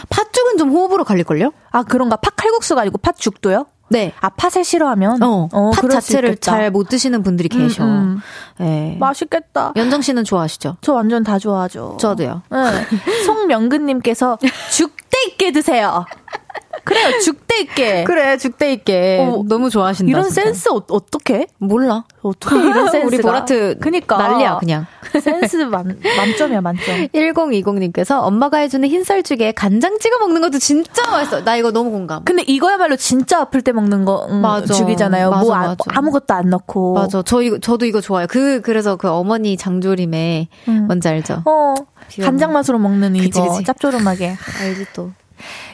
[0.08, 1.52] 팥죽은 좀 호흡으로 갈릴걸요?
[1.70, 2.16] 아, 그런가?
[2.16, 3.66] 팥 칼국수가 아니고 팥죽도요?
[3.88, 4.12] 네.
[4.20, 5.22] 아, 팥을 싫어하면?
[5.22, 7.84] 어, 어 팥 자체를 잘 못 드시는 분들이 음, 계셔.
[7.84, 8.20] 음, 음.
[8.58, 8.96] 네.
[8.98, 9.72] 맛있겠다.
[9.76, 10.78] 연정 씨는 좋아하시죠?
[10.80, 11.96] 저 완전 다 좋아하죠.
[12.00, 12.42] 저도요.
[12.50, 12.58] 네.
[13.26, 14.38] 송명근님께서
[14.72, 16.04] 죽대 있게 드세요.
[16.86, 18.04] 그래요, 죽대 있게.
[18.04, 19.18] 그래, 죽대 있게.
[19.20, 20.08] 어, 너무 좋아하신다.
[20.08, 20.42] 이런 진짜.
[20.42, 21.48] 센스 어, 어떻게?
[21.58, 22.04] 몰라.
[22.22, 24.86] 어떻게 이런 센스 우리 보라트 그니까 난리야 그냥.
[25.20, 26.84] 센스 만, 만점이야 만점.
[27.12, 31.42] 1020님께서 엄마가 해주는 흰쌀죽에 간장 찍어 먹는 것도 진짜 맛있어.
[31.42, 32.22] 나 이거 너무 공감.
[32.24, 34.72] 근데 이거야말로 진짜 아플 때 먹는 거 음, 맞아.
[34.72, 35.30] 죽이잖아요.
[35.30, 35.76] 맞아, 뭐 맞아.
[35.88, 36.94] 아, 무것도 안 넣고.
[36.94, 37.22] 맞아.
[37.26, 38.28] 저 이거 저도 이거 좋아요.
[38.28, 40.86] 그 그래서 그 어머니 장조림에 음.
[40.86, 41.42] 뭔지 알죠?
[41.44, 41.74] 어.
[42.22, 43.64] 간장 맛으로 먹는 그치, 이거 그치.
[43.64, 44.36] 짭조름하게.
[44.60, 45.10] 알지 또.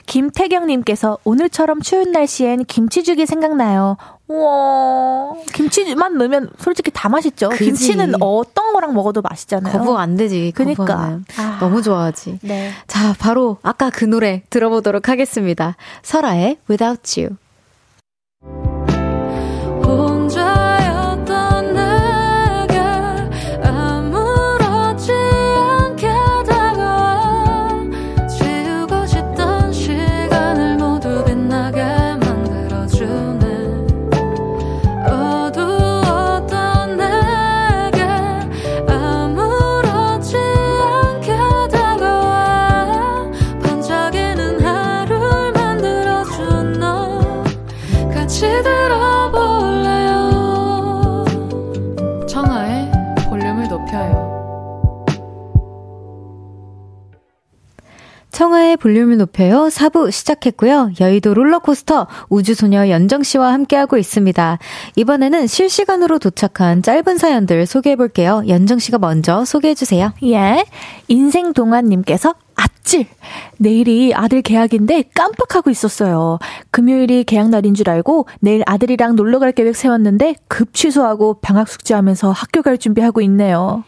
[0.06, 3.96] 김태경님께서 오늘처럼 추운 날씨엔 김치죽이 생각나요.
[4.28, 5.34] 우와.
[5.52, 7.50] 김치만 넣으면 솔직히 다 맛있죠.
[7.50, 7.64] 그치.
[7.64, 9.78] 김치는 어떤 거랑 먹어도 맛있잖아요.
[9.78, 10.52] 거부 안 되지.
[10.54, 11.20] 그니까.
[11.36, 11.58] 아.
[11.60, 12.38] 너무 좋아하지.
[12.42, 12.70] 네.
[12.86, 15.76] 자, 바로 아까 그 노래 들어보도록 하겠습니다.
[16.02, 17.36] 설아의 Without You.
[58.72, 59.68] 청하의 볼륨을 높여요.
[59.68, 60.92] 4부 시작했고요.
[61.00, 64.58] 여의도 롤러코스터 우주소녀 연정씨와 함께하고 있습니다.
[64.96, 68.44] 이번에는 실시간으로 도착한 짧은 사연들 소개해볼게요.
[68.48, 70.12] 연정씨가 먼저 소개해주세요.
[70.24, 70.64] 예.
[71.08, 73.06] 인생동안님께서 아찔!
[73.58, 76.38] 내일이 아들 개학인데 깜빡하고 있었어요.
[76.70, 82.62] 금요일이 개학날인 줄 알고 내일 아들이랑 놀러 갈 계획 세웠는데 급 취소하고 방학 숙제하면서 학교
[82.62, 83.84] 갈 준비하고 있네요.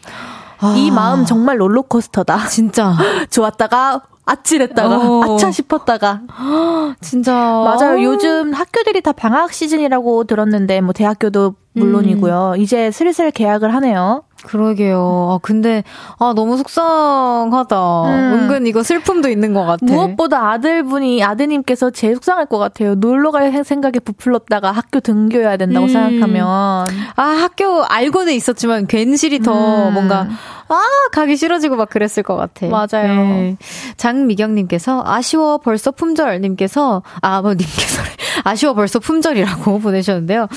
[0.59, 0.73] 아.
[0.77, 2.47] 이 마음 정말 롤러코스터다.
[2.47, 2.95] 진짜.
[3.29, 5.35] 좋았다가 아찔했다가 어.
[5.35, 6.21] 아차 싶었다가
[7.01, 8.03] 진짜 맞아요.
[8.03, 12.53] 요즘 학교들이 다 방학 시즌이라고 들었는데 뭐 대학교도 물론이고요.
[12.55, 12.61] 음.
[12.61, 14.23] 이제 슬슬 계약을 하네요.
[14.45, 15.29] 그러게요.
[15.31, 15.83] 아, 근데,
[16.19, 18.03] 아, 너무 속상하다.
[18.03, 18.33] 음.
[18.33, 19.85] 은근 이거 슬픔도 있는 것 같아.
[19.85, 22.95] 무엇보다 아들분이, 아드님께서 제일 속상할 것 같아요.
[22.95, 25.89] 놀러 갈 생각에 부풀렀다가 학교 등교해야 된다고 음.
[25.89, 26.47] 생각하면.
[26.47, 29.93] 아, 학교 알고는 있었지만 괜시리 더 음.
[29.93, 30.27] 뭔가,
[30.67, 32.67] 아, 가기 싫어지고 막 그랬을 것 같아.
[32.67, 33.13] 맞아요.
[33.13, 33.57] 네.
[33.97, 38.01] 장미경님께서 아쉬워 벌써 품절님께서 아, 뭐 님께서
[38.43, 40.47] 아쉬워 벌써 품절이라고 보내셨는데요.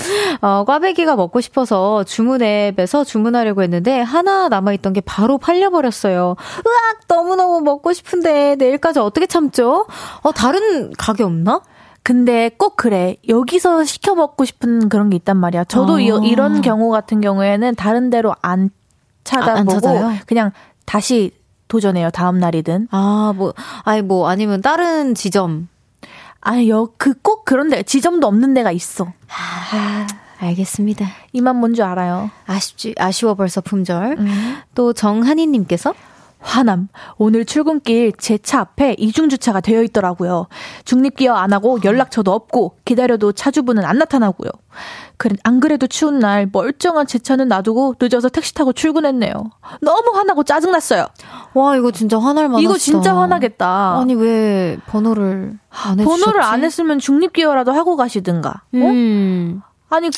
[0.40, 6.36] 어, 꽈배기가 먹고 싶어서 주문 앱에서 주문하려고 했는데 하나 남아있던 게 바로 팔려버렸어요.
[6.38, 6.98] 으악!
[7.08, 9.86] 너무너무 먹고 싶은데 내일까지 어떻게 참죠?
[10.22, 11.60] 어, 다른 가게 없나?
[12.02, 13.16] 근데 꼭 그래.
[13.28, 15.64] 여기서 시켜 먹고 싶은 그런 게 있단 말이야.
[15.64, 16.00] 저도 어.
[16.00, 18.70] 이, 이런 경우 같은 경우에는 다른 데로 안
[19.28, 20.52] 찾아보고 아, 그냥
[20.86, 21.32] 다시
[21.68, 22.10] 도전해요.
[22.10, 22.88] 다음 날이든.
[22.90, 23.52] 아, 뭐
[23.84, 25.68] 아니 뭐 아니면 다른 지점.
[26.40, 29.12] 아니, 여, 그, 꼭 그런 데, 지점도 없는 데가 있어.
[29.28, 30.06] 아,
[30.38, 31.04] 알겠습니다.
[31.32, 32.30] 이만 뭔 줄 알아요.
[32.46, 34.16] 아쉽지, 아쉬워 벌써 품절.
[34.18, 34.56] 음.
[34.74, 35.94] 또 정한이 님께서
[36.40, 36.88] 화남.
[37.16, 40.46] 오늘 출근길 제 차 앞에 이중주차가 되어 있더라고요.
[40.84, 44.50] 중립기어 안 하고 연락처도 없고 기다려도 차주분은 안 나타나고요.
[45.16, 49.32] 그래, 안 그래도 추운 날 멀쩡한 제 차는 놔두고 늦어서 택시 타고 출근했네요.
[49.80, 51.06] 너무 화나고 짜증났어요.
[51.54, 52.62] 와, 이거 진짜 화날 만하다.
[52.62, 53.98] 이거 진짜 화나겠다.
[53.98, 56.22] 아니, 왜 번호를 안 해주셨지?
[56.22, 58.50] 번호를 안 했으면 중립기어라도 하고 가시든가.
[58.50, 58.76] 어?
[58.76, 59.60] 음.
[59.90, 60.10] 아니,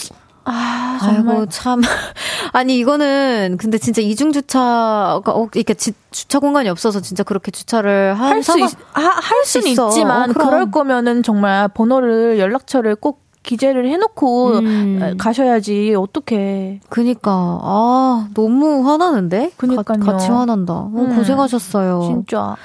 [0.44, 1.36] 아, 정말.
[1.36, 1.80] 아이고, 참.
[2.52, 8.42] 아니, 이거는, 근데 진짜 이중주차가, 어, 이렇게 지, 주차 공간이 없어서 진짜 그렇게 주차를 할
[8.42, 8.52] 수,
[8.92, 15.16] 할 수는 있지만, 어, 그럴 거면은 정말 번호를, 연락처를 꼭 기재를 해놓고 음.
[15.18, 17.58] 가셔야지 어떻게 그니까.
[17.62, 19.52] 아 너무 화나는데?
[19.56, 19.98] 그니까요.
[20.00, 20.74] 같이 화난다.
[20.74, 21.16] 어, 음.
[21.16, 22.02] 고생하셨어요.
[22.02, 22.56] 진짜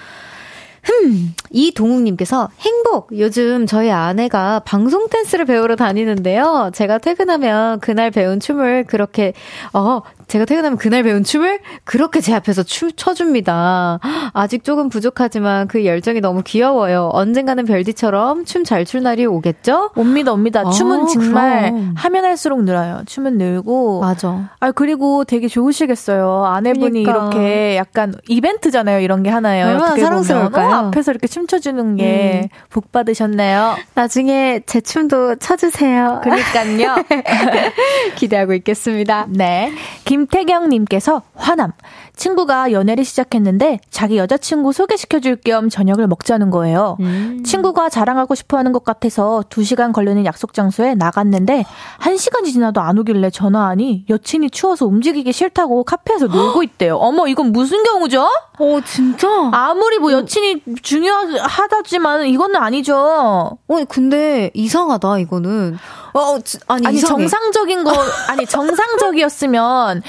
[0.86, 3.10] 흠, 이동욱님께서 행복!
[3.18, 6.72] 요즘 저희 아내가 방송 댄스를 배우러 다니는데요.
[6.74, 9.34] 제가 퇴근하면 그날 배운 춤을 그렇게,
[9.74, 14.00] 어, 제가 퇴근하면 그날 배운 춤을 그렇게 제 앞에서 춤 춰줍니다.
[14.34, 17.10] 아직 조금 부족하지만 그 열정이 너무 귀여워요.
[17.14, 19.92] 언젠가는 별디처럼 춤 잘 출 날이 오겠죠?
[19.96, 20.62] 옵니다, 옵니다.
[20.66, 21.94] 아, 춤은 정말 그럼.
[21.98, 23.02] 하면 할수록 늘어요.
[23.06, 24.02] 춤은 늘고.
[24.02, 24.50] 맞아.
[24.60, 26.46] 아, 그리고 되게 좋으시겠어요.
[26.46, 27.12] 아내분이 그러니까.
[27.36, 29.00] 이렇게 약간 이벤트잖아요.
[29.00, 29.68] 이런 게 하나예요.
[29.68, 30.68] 얼마나 사랑스러울까요?
[30.70, 32.90] 어, 앞에서 이렇게 춤춰주는 게복 음.
[32.92, 33.76] 받으셨네요.
[33.96, 36.22] 나중에 제 춤도 춰주세요.
[36.24, 36.96] 그러니까요.
[38.16, 39.26] 기대하고 있겠습니다.
[39.30, 39.72] 네.
[40.06, 41.72] 김 태경님께서 화남.
[42.16, 46.98] 친구가 연애를 시작했는데 자기 여자친구 소개시켜줄 겸 저녁을 먹자는 거예요.
[47.02, 47.44] 음.
[47.46, 51.66] 친구가 자랑하고 싶어 하는 것 같아서 2시간 걸리는 약속 장소에 나갔는데
[52.00, 56.96] 1시간이 지나도 안 오길래 전화하니 여친이 추워서 움직이기 싫다고 카페에서 놀고 있대요.
[56.96, 58.22] 어머, 이건 무슨 경우죠?
[58.60, 59.28] 어, 진짜?
[59.52, 62.96] 아무리 뭐 여친이 중요하다지만 이거는 아니죠.
[62.98, 65.78] 어, 근데 이상하다, 이거는.
[66.20, 67.92] 어, 아니, 아니 정상적인 거
[68.30, 70.02] 아니 정상적이었으면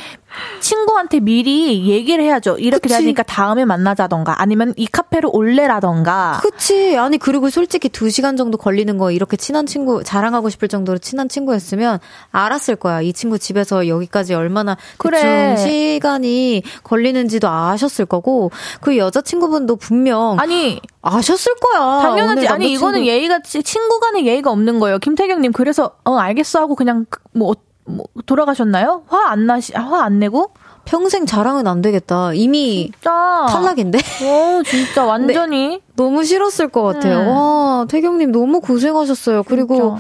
[0.61, 2.57] 친구한테 미리 얘기를 해야죠.
[2.59, 2.89] 이렇게.
[2.89, 6.41] 되니까 다음에 만나자던가 아니면 이 카페로 올래라던가.
[6.43, 6.97] 그치.
[6.97, 11.99] 아니 그리고 솔직히 2시간 정도 걸리는 거 이렇게 친한 친구 자랑하고 싶을 정도로 친한 친구였으면
[12.31, 13.01] 알았을 거야.
[13.01, 15.57] 이 친구 집에서 여기까지 얼마나 그래.
[15.57, 18.51] 시간이 걸리는지도 아셨을 거고
[18.81, 22.01] 그 여자 친구분도 분명 아니 아셨을 거야.
[22.03, 22.49] 당연하지.
[22.49, 24.99] 아니 이거는 예의가 친구 간의 예의가 없는 거예요.
[24.99, 27.55] 김태경 님 그래서 어 알겠어 하고 그냥 뭐
[27.89, 29.03] 뭐 돌아가셨나요?
[29.07, 30.51] 화 안 나시 화 안 내고
[30.85, 32.33] 평생 자랑은 안 되겠다.
[32.35, 33.47] 이미 진짜.
[33.49, 33.99] 탈락인데.
[33.99, 37.19] 오, 진짜 완전히 네, 너무 싫었을 것 같아요.
[37.21, 37.29] 음.
[37.29, 39.43] 와, 태경님 너무 고생하셨어요.
[39.45, 39.99] 그리고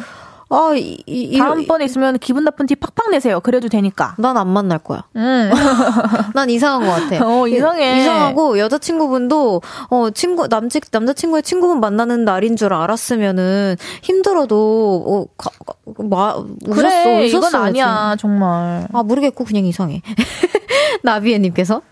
[0.48, 3.40] 아, 이, 이, 다음번에 있으면 기분 나쁜 티 팍팍 내세요.
[3.40, 4.14] 그래도 되니까.
[4.18, 5.02] 난 안 만날 거야.
[5.16, 5.50] 음.
[6.34, 7.26] 난 이상한 것 같아.
[7.26, 8.00] 어, 이상해.
[8.02, 15.50] 이상하고 여자친구분도 어 친구 남친 남자친구의 친구분 만나는 날인 줄 알았으면은 힘들어도 어 가,
[15.98, 16.34] 마,
[16.72, 17.36] 그래, 웃었어.
[17.38, 18.86] 이건 아니야 정말.
[18.92, 20.00] 아 모르겠고 그냥 이상해.
[21.02, 21.82] 나비애님께서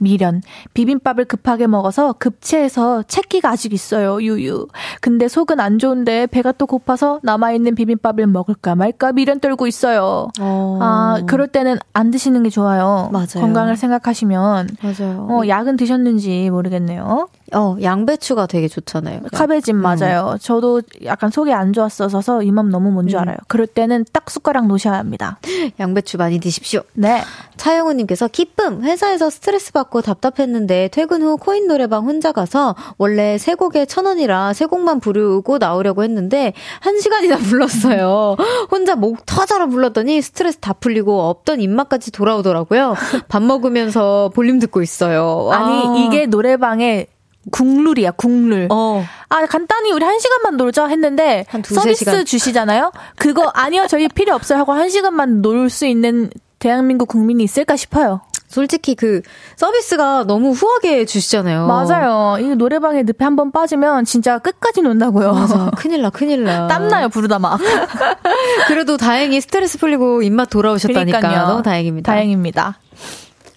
[0.00, 0.42] 미련.
[0.74, 4.20] 비빔밥을 급하게 먹어서 급체해서 채기가 아직 있어요.
[4.20, 4.66] 유유.
[5.00, 10.28] 근데 속은 안 좋은데 배가 또 고파서 남아있는 비빔밥을 먹을까 말까 미련 떨고 있어요.
[10.40, 10.78] 어.
[10.80, 13.08] 아, 그럴 때는 안 드시는 게 좋아요.
[13.12, 13.26] 맞아요.
[13.34, 14.68] 건강을 생각하시면.
[14.82, 15.26] 맞아요.
[15.30, 17.28] 어, 약은 드셨는지 모르겠네요.
[17.52, 19.20] 어, 양배추가 되게 좋잖아요.
[19.32, 19.82] 카베진 음.
[19.82, 20.36] 맞아요.
[20.40, 23.20] 저도 약간 속이 안 좋았어서 이맘 너무 뭔지 음.
[23.20, 23.36] 알아요.
[23.48, 25.38] 그럴 때는 딱 숟가락 놓으셔야 합니다.
[25.80, 26.82] 양배추 많이 드십시오.
[26.94, 27.22] 네.
[27.56, 28.82] 차영우 님께서 기쁨!
[28.82, 34.52] 회사에서 스트레스 받고 답답했는데 퇴근 후 코인 노래방 혼자 가서 원래 세 곡에 천 원이라
[34.54, 38.36] 세 곡만 부르고 나오려고 했는데 한 시간이나 불렀어요.
[38.70, 42.94] 혼자 목 터져라 불렀더니 스트레스 다 풀리고 없던 입맛까지 돌아오더라고요.
[43.28, 45.50] 밥 먹으면서 볼륨 듣고 있어요.
[45.52, 47.06] 아니, 이게 노래방에
[47.50, 48.68] 국룰이야, 국룰.
[48.70, 49.04] 어.
[49.28, 52.24] 아, 간단히 우리 한 시간만 놀자 했는데 한 두세 서비스 시간.
[52.24, 52.92] 주시잖아요?
[53.16, 58.20] 그거 아니요, 저희 필요 없어요 하고 한 시간만 놀 수 있는 대한민국 국민이 있을까 싶어요.
[58.48, 59.22] 솔직히 그
[59.56, 61.66] 서비스가 너무 후하게 주시잖아요.
[61.68, 62.36] 맞아요.
[62.40, 65.32] 이 노래방에 늪에 한 번 빠지면 진짜 끝까지 논다고요.
[65.32, 65.70] 맞아.
[65.76, 66.66] 큰일 나, 큰일 나.
[66.68, 67.60] 땀나요, 부르다 막.
[68.66, 71.46] 그래도 다행히 스트레스 풀리고 입맛 돌아오셨다니까 그러니까요.
[71.46, 72.12] 너무 다행입니다.
[72.12, 72.78] 다행입니다.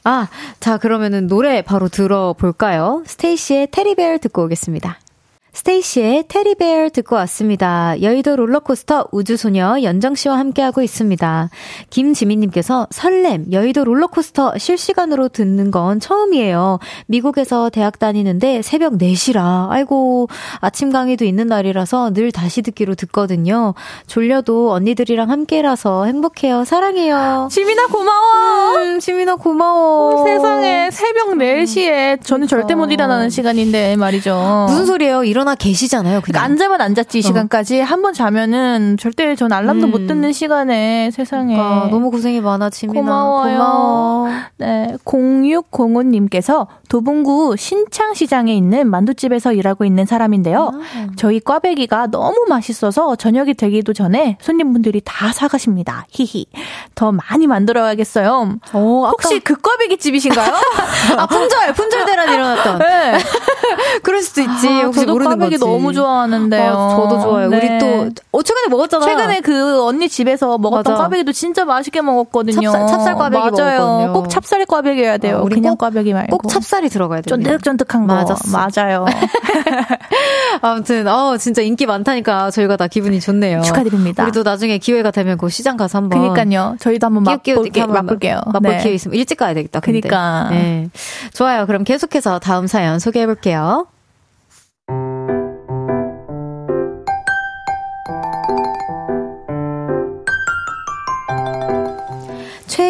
[0.04, 0.28] 아,
[0.60, 3.04] 자, 그러면은 노래 바로 들어볼까요?
[3.06, 5.00] 스테이시의 테리벨 듣고 오겠습니다.
[5.54, 8.02] 스테이시의 테리베어 듣고 왔습니다.
[8.02, 11.50] 여의도 롤러코스터 우주소녀 연정씨와 함께하고 있습니다.
[11.92, 16.80] 김지민님께서 설렘, 여의도 롤러코스터 실시간으로 듣는 건 처음이에요.
[17.06, 19.70] 미국에서 대학 다니는데 새벽 4시라.
[19.70, 20.28] 아이고,
[20.60, 23.76] 아침 강의도 있는 날이라서 늘 다시 듣기로 듣거든요.
[24.08, 26.64] 졸려도 언니들이랑 함께라서 행복해요.
[26.66, 27.48] 사랑해요.
[27.52, 28.76] 지민아 고마워.
[28.78, 30.22] 음, 지민아 고마워.
[30.22, 34.66] 어, 세상에 새벽 4시에 저는 절대 못 일어나는 시간인데 말이죠.
[34.68, 35.24] 무슨 소리예요?
[35.24, 36.22] 이런 일어나 계시잖아요.
[36.22, 36.24] 그냥.
[36.24, 37.22] 그러니까 앉아만 앉았지 이 어.
[37.22, 39.92] 시간까지 한 번 자면은 절대 전 알람도 음.
[39.92, 43.00] 못 듣는 시간에 세상에 그러니까 너무 고생이 많아 지민아.
[43.00, 43.54] 고마워요.
[43.58, 44.28] 고마워.
[44.58, 50.72] 네, 0605님께서 도봉구 신창시장에 있는 만두집에서 일하고 있는 사람인데요.
[50.74, 51.08] 아.
[51.16, 56.06] 저희 꽈배기가 너무 맛있어서 저녁이 되기도 전에 손님분들이 다 사가십니다.
[56.10, 56.46] 히히.
[56.96, 58.56] 더 많이 만들어야겠어요.
[58.74, 60.54] 오, 혹시 그 꽈배기 집이신가요?
[61.18, 62.80] 아 품절 품절 대란 일어났던.
[62.84, 63.18] 네.
[64.04, 64.68] 그럴 수도 있지.
[64.68, 66.72] 아, 혹시 모르는 꽈배기 너무 좋아하는데요.
[66.74, 67.50] 아, 저도 좋아요.
[67.50, 67.58] 네.
[67.58, 69.10] 우리 또 어, 최근에 먹었잖아요.
[69.10, 71.04] 최근에 그 언니 집에서 먹었던 맞아.
[71.04, 72.72] 꽈배기도 진짜 맛있게 먹었거든요.
[72.72, 73.80] 찹쌀, 찹쌀 꽈배기 맞아요.
[73.80, 74.14] 먹었거든요.
[74.14, 75.38] 꼭 찹쌀 꽈배기여야 돼요.
[75.38, 76.38] 어, 우리 그냥 꽈배기 말고.
[76.38, 77.36] 꼭 찹쌀이 들어가야 돼요.
[77.38, 78.14] 쫀득쫀득한 거.
[78.16, 78.58] 맞았어.
[78.58, 79.06] 맞아요.
[80.62, 83.62] 아무튼 어 진짜 인기 많다니까 저희가 다 기분이 좋네요.
[83.62, 84.24] 축하드립니다.
[84.24, 86.34] 우리도 나중에 기회가 되면 그 시장 가서 한번.
[86.34, 86.76] 그니까요.
[86.80, 88.42] 저희도 한번 맛볼게, 맛볼게요.
[88.46, 88.78] 맛볼 네.
[88.80, 89.80] 기회 있으면 일찍 가야 되겠다.
[89.80, 90.02] 근데.
[90.02, 90.48] 그니까.
[90.52, 90.90] 네.
[91.34, 91.66] 좋아요.
[91.66, 93.88] 그럼 계속해서 다음 사연 소개해 볼게요.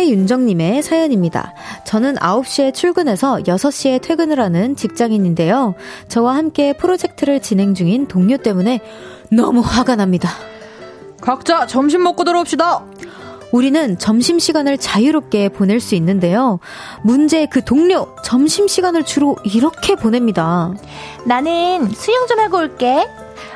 [0.03, 1.53] 최윤정님의 사연입니다.
[1.85, 5.75] 저는 9시에 출근해서 6시에 퇴근을 하는 직장인인데요.
[6.09, 8.81] 저와 함께 프로젝트를 진행 중인 동료 때문에
[9.31, 10.29] 너무 화가 납니다.
[11.21, 12.83] 각자 점심 먹고 들어옵시다!
[13.53, 16.59] 우리는 점심시간을 자유롭게 보낼 수 있는데요.
[17.03, 20.73] 문제 그 동료, 점심시간을 주로 이렇게 보냅니다.
[21.25, 23.07] 나는 수영 좀 하고 올게.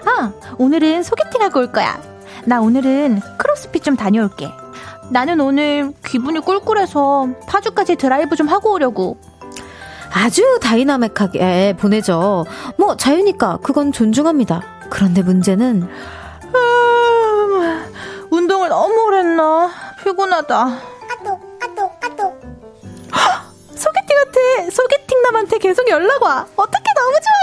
[0.06, 2.00] 아, 오늘은 소개팅 하고 올 거야.
[2.46, 4.48] 나 오늘은 크로스핏 좀 다녀올게.
[5.10, 9.18] 나는 오늘 기분이 꿀꿀해서 파주까지 드라이브 좀 하고 오려고.
[10.14, 12.46] 아주 dynamic하게 보내죠.
[12.78, 14.62] 뭐 자유니까 그건 존중합니다.
[14.90, 15.88] 그런데 문제는
[16.56, 17.94] 음,
[18.30, 19.70] 운동을 너무 오래 했나
[20.04, 20.56] 피곤하다.
[20.66, 22.38] 아또 아또 아또
[23.76, 26.46] 소개팅한테 소개팅 남한테 계속 연락 와.
[26.56, 27.38] 어떻게 너무 좋아.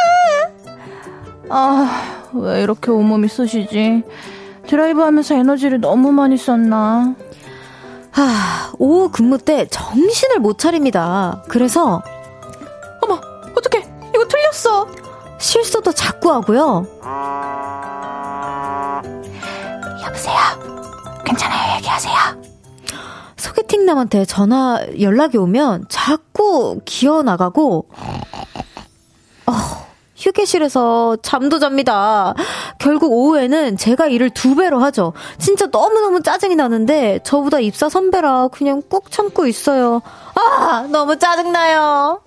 [1.51, 4.03] 아, 왜 이렇게 온몸이 쑤시지?
[4.67, 7.15] 드라이브 하면서 에너지를 너무 많이 썼나?
[8.15, 11.43] 하, 오후 근무 때 정신을 못 차립니다.
[11.49, 12.01] 그래서
[13.03, 13.21] 어머,
[13.57, 13.85] 어떡해.
[14.15, 14.87] 이거 틀렸어.
[15.39, 16.87] 실수도 자꾸 하고요.
[20.07, 20.37] 여보세요.
[21.25, 21.77] 괜찮아요.
[21.79, 22.15] 얘기하세요.
[23.37, 28.21] 소개팅 남한테 전화 연락이 오면 자꾸 기어 나가고 어,
[30.35, 32.35] 휴게실에서 잠도 잡니다.
[32.79, 35.13] 결국 오후에는 제가 일을 두 배로 하죠.
[35.39, 40.03] 진짜 너무너무 짜증이 나는데 저보다 입사 선배라 그냥 꾹 참고 있어요.
[40.35, 42.21] 아, 너무 짜증나요.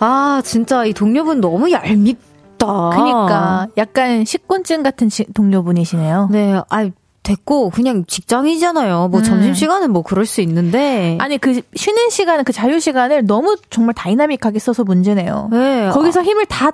[0.00, 2.90] 아, 진짜 이 동료분 너무 얄밉다.
[2.90, 6.28] 그니까 약간 식곤증 같은 동료분이시네요.
[6.32, 6.90] 네, 아
[7.22, 9.08] 됐고 그냥 직장이잖아요.
[9.08, 9.24] 뭐 음.
[9.24, 13.94] 점심 시간은 뭐 그럴 수 있는데 아니 그 쉬는 시간 그 자유 시간을 너무 정말
[13.94, 15.48] 다이나믹하게 써서 문제네요.
[15.52, 15.90] 네.
[15.92, 16.72] 거기서 힘을 다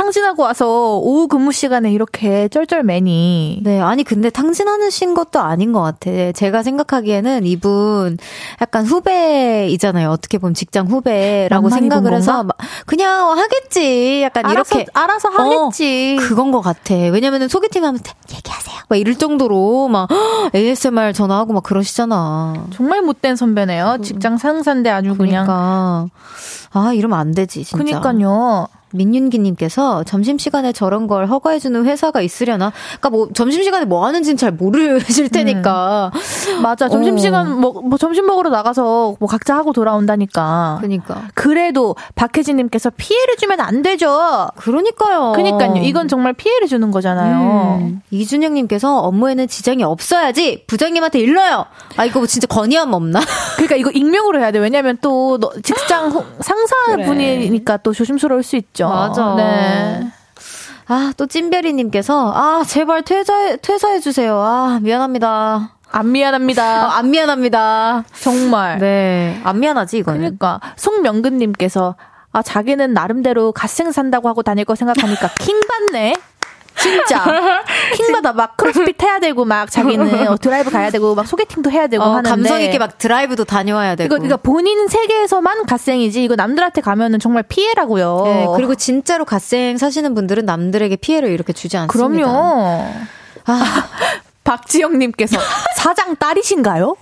[0.00, 3.60] 탕진하고 와서 오후 근무 시간에 이렇게 쩔쩔매니.
[3.62, 6.32] 네, 아니 근데 탕진하신 것도 아닌 것 같아.
[6.32, 8.16] 제가 생각하기에는 이분
[8.62, 10.08] 약간 후배이잖아요.
[10.10, 12.46] 어떻게 보면 직장 후배라고 생각을 해서
[12.86, 14.22] 그냥 하겠지.
[14.22, 16.16] 약간 알아서, 이렇게 알아서 하겠지.
[16.18, 16.94] 어, 그건 것 같아.
[16.94, 18.00] 왜냐면은 소개팅 하면
[18.32, 18.76] 얘기하세요.
[18.88, 20.08] 막 이럴 정도로 막
[20.54, 22.54] ASMR 전화하고 막 그러시잖아.
[22.72, 23.98] 정말 못된 선배네요.
[24.02, 25.44] 직장 상사인데 아주 그냥.
[25.44, 26.06] 그러니까.
[26.72, 27.76] 아, 이러면 안 되지, 진짜.
[28.00, 28.68] 그니까요.
[28.92, 32.72] 민윤기님께서 점심시간에 저런 걸 허가해주는 회사가 있으려나?
[32.92, 35.28] 그니까 뭐, 점심시간에 뭐 하는지는 잘 모르실 음.
[35.28, 36.10] 테니까.
[36.14, 36.62] 음.
[36.62, 36.88] 맞아.
[36.88, 37.56] 점심시간, 어.
[37.56, 40.78] 뭐, 뭐, 점심 먹으러 나가서 뭐 각자 하고 돌아온다니까.
[40.80, 41.28] 그니까.
[41.34, 44.48] 그래도 박혜진님께서 피해를 주면 안 되죠.
[44.56, 45.32] 그러니까요.
[45.32, 45.76] 그니까요.
[45.82, 47.78] 이건 정말 피해를 주는 거잖아요.
[47.80, 48.02] 음.
[48.10, 51.66] 이준영님께서 업무에는 지장이 없어야지 부장님한테 일러요.
[51.96, 53.20] 아, 이거 진짜 건의함 없나?
[53.56, 54.58] 그러니까 이거 익명으로 해야 돼.
[54.58, 57.80] 왜냐면 또 직장 상사분이니까 그래.
[57.82, 58.79] 또 조심스러울 수 있죠.
[58.88, 59.34] 맞아.
[59.36, 60.06] 네.
[60.86, 64.36] 아, 또 찐별이님께서, 아, 제발 퇴사, 퇴사해주세요.
[64.36, 65.76] 아, 미안합니다.
[65.92, 66.64] 안 미안합니다.
[66.64, 68.04] 아, 안 미안합니다.
[68.20, 68.78] 정말.
[68.78, 69.40] 네.
[69.44, 70.20] 안 미안하지, 이거는.
[70.20, 70.60] 그러니까.
[70.76, 71.94] 송명근님께서,
[72.32, 76.14] 아, 자기는 나름대로 갓생 산다고 하고 다닐 거 생각하니까 킹 받네.
[76.80, 77.24] 진짜
[77.94, 82.02] 킹받아 막 크로스핏 해야 되고 막 자기는 어, 드라이브 가야 되고 막 소개팅도 해야 되고
[82.02, 86.80] 어, 하는데 감성 있게 막 드라이브도 다녀와야 되고 이거 그러니까 본인 세계에서만 갓생이지 이거 남들한테
[86.80, 88.22] 가면은 정말 피해라고요.
[88.24, 92.26] 네, 그리고 진짜로 갓생 사시는 분들은 남들에게 피해를 이렇게 주지 않습니다.
[92.26, 92.84] 그럼요.
[93.46, 93.86] 아.
[94.42, 95.38] 박지영님께서
[95.76, 96.96] 사장 딸이신가요?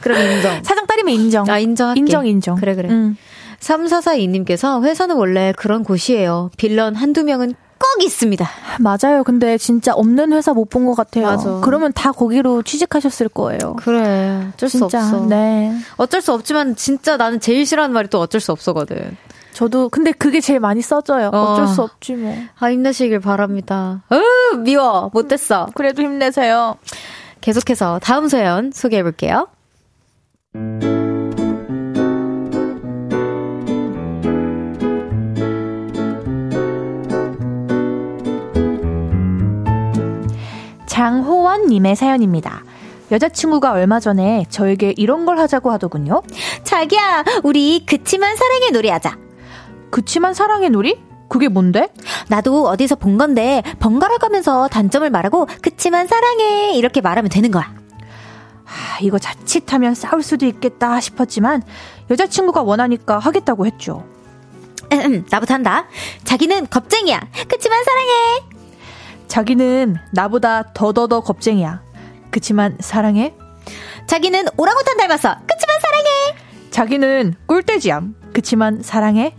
[0.00, 0.64] 그럼 인정.
[0.64, 1.48] 사장 딸이면 인정.
[1.48, 1.96] 아 인정.
[1.96, 2.56] 인정 인정.
[2.56, 2.88] 그래 그래.
[2.88, 3.16] 음.
[3.60, 6.50] 3442님께서 회사는 원래 그런 곳이에요.
[6.56, 7.54] 빌런 한두 명은
[7.94, 8.48] 꼭 있습니다.
[8.80, 9.24] 맞아요.
[9.24, 11.26] 근데 진짜 없는 회사 못 본 것 같아요.
[11.26, 11.60] 맞아.
[11.62, 13.74] 그러면 다 거기로 취직하셨을 거예요.
[13.76, 14.46] 그래.
[14.54, 15.26] 어쩔 진짜, 수 없어.
[15.26, 15.72] 네.
[15.96, 19.16] 어쩔 수 없지만 진짜 나는 제일 싫어하는 말이 또 어쩔 수 없어거든.
[19.54, 21.30] 저도 근데 그게 제일 많이 써져요.
[21.32, 21.56] 어.
[21.56, 22.36] 쩔수 없지 뭐.
[22.58, 24.02] 아 힘내시길 바랍니다.
[24.12, 25.66] 으 미워 못됐어.
[25.74, 26.76] 그래도 힘내세요.
[27.40, 29.48] 계속해서 다음 사연 소개해 볼게요.
[40.98, 42.64] 장호원님의 사연입니다.
[43.12, 46.22] 여자친구가 얼마 전에 저에게 이런 걸 하자고 하더군요.
[46.64, 49.16] 자기야, 우리 그치만 사랑의 놀이 하자.
[49.92, 51.00] 그치만 사랑의 놀이?
[51.28, 51.86] 그게 뭔데?
[52.26, 57.72] 나도 어디서 본 건데 번갈아 가면서 단점을 말하고 그치만 사랑해 이렇게 말하면 되는 거야.
[58.64, 61.62] 하, 이거 자칫하면 싸울 수도 있겠다 싶었지만
[62.10, 64.04] 여자친구가 원하니까 하겠다고 했죠.
[65.30, 65.86] 나부터 한다.
[66.24, 67.20] 자기는 겁쟁이야.
[67.46, 68.57] 그치만 사랑해.
[69.28, 71.82] 자기는 나보다 더더더 겁쟁이야.
[72.30, 73.34] 그치만 사랑해.
[74.06, 75.36] 자기는 오랑우탄 닮았어.
[75.46, 76.08] 그치만 사랑해.
[76.70, 78.02] 자기는 꿀돼지야.
[78.32, 79.34] 그치만 사랑해.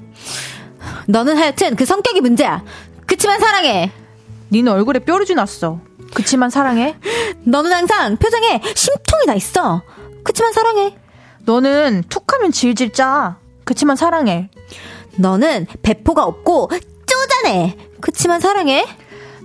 [1.07, 2.63] 너는 하여튼 그 성격이 문제야.
[3.05, 3.91] 그치만 사랑해.
[4.51, 5.79] 니는 얼굴에 뾰루지 났어.
[6.13, 6.95] 그치만 사랑해.
[7.43, 9.83] 너는 항상 표정에 심통이 나 있어.
[10.23, 10.95] 그치만 사랑해.
[11.45, 13.37] 너는 툭하면 질질 짜.
[13.63, 14.49] 그치만 사랑해.
[15.17, 16.69] 너는 배포가 없고
[17.05, 17.77] 쪼잔해.
[18.01, 18.85] 그치만 사랑해.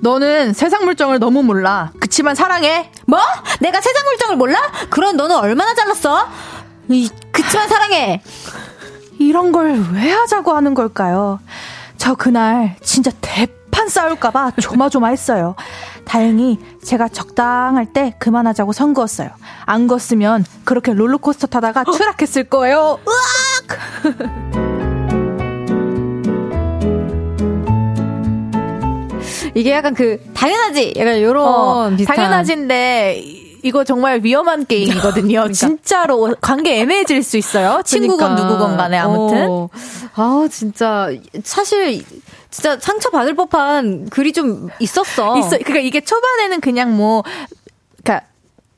[0.09, 1.91] 너는 세상 물정을 너무 몰라.
[1.99, 2.91] 그치만 사랑해.
[3.07, 3.19] 뭐?
[3.61, 4.59] 내가 세상 물정을 몰라?
[4.91, 6.29] 그럼 너는 얼마나 잘났어?
[6.91, 8.23] 이, 그치만 사랑해.
[9.19, 11.41] 이런 걸 왜 하자고 하는 걸까요?
[11.97, 15.55] 저 그날 진짜 대판 싸울까봐 조마조마했어요.
[16.05, 19.31] 다행히 제가 적당할 때 그만하자고 선 그었어요.
[19.65, 22.99] 안 그었으면 그렇게 롤러코스터 타다가 추락했을 거예요.
[23.09, 24.61] 으악!
[29.55, 33.23] 이게 약간 그 당연하지 약간 요런 어, 비슷한 당연하지인데
[33.63, 35.41] 이거 정말 위험한 게임이거든요.
[35.49, 35.53] 그러니까.
[35.55, 37.81] 진짜로 관계 애매해질 수 있어요.
[37.87, 38.45] 친구건 그러니까.
[38.45, 39.49] 누구건 간에 아무튼.
[39.49, 39.69] 어.
[40.15, 41.11] 아 진짜
[41.43, 42.05] 사실
[42.51, 45.39] 진짜 상처 받을 법한 글이 좀 있었어.
[45.39, 45.51] 있어.
[45.51, 47.23] 그러니까 이게 초반에는 그냥 뭐
[48.03, 48.27] 그러니까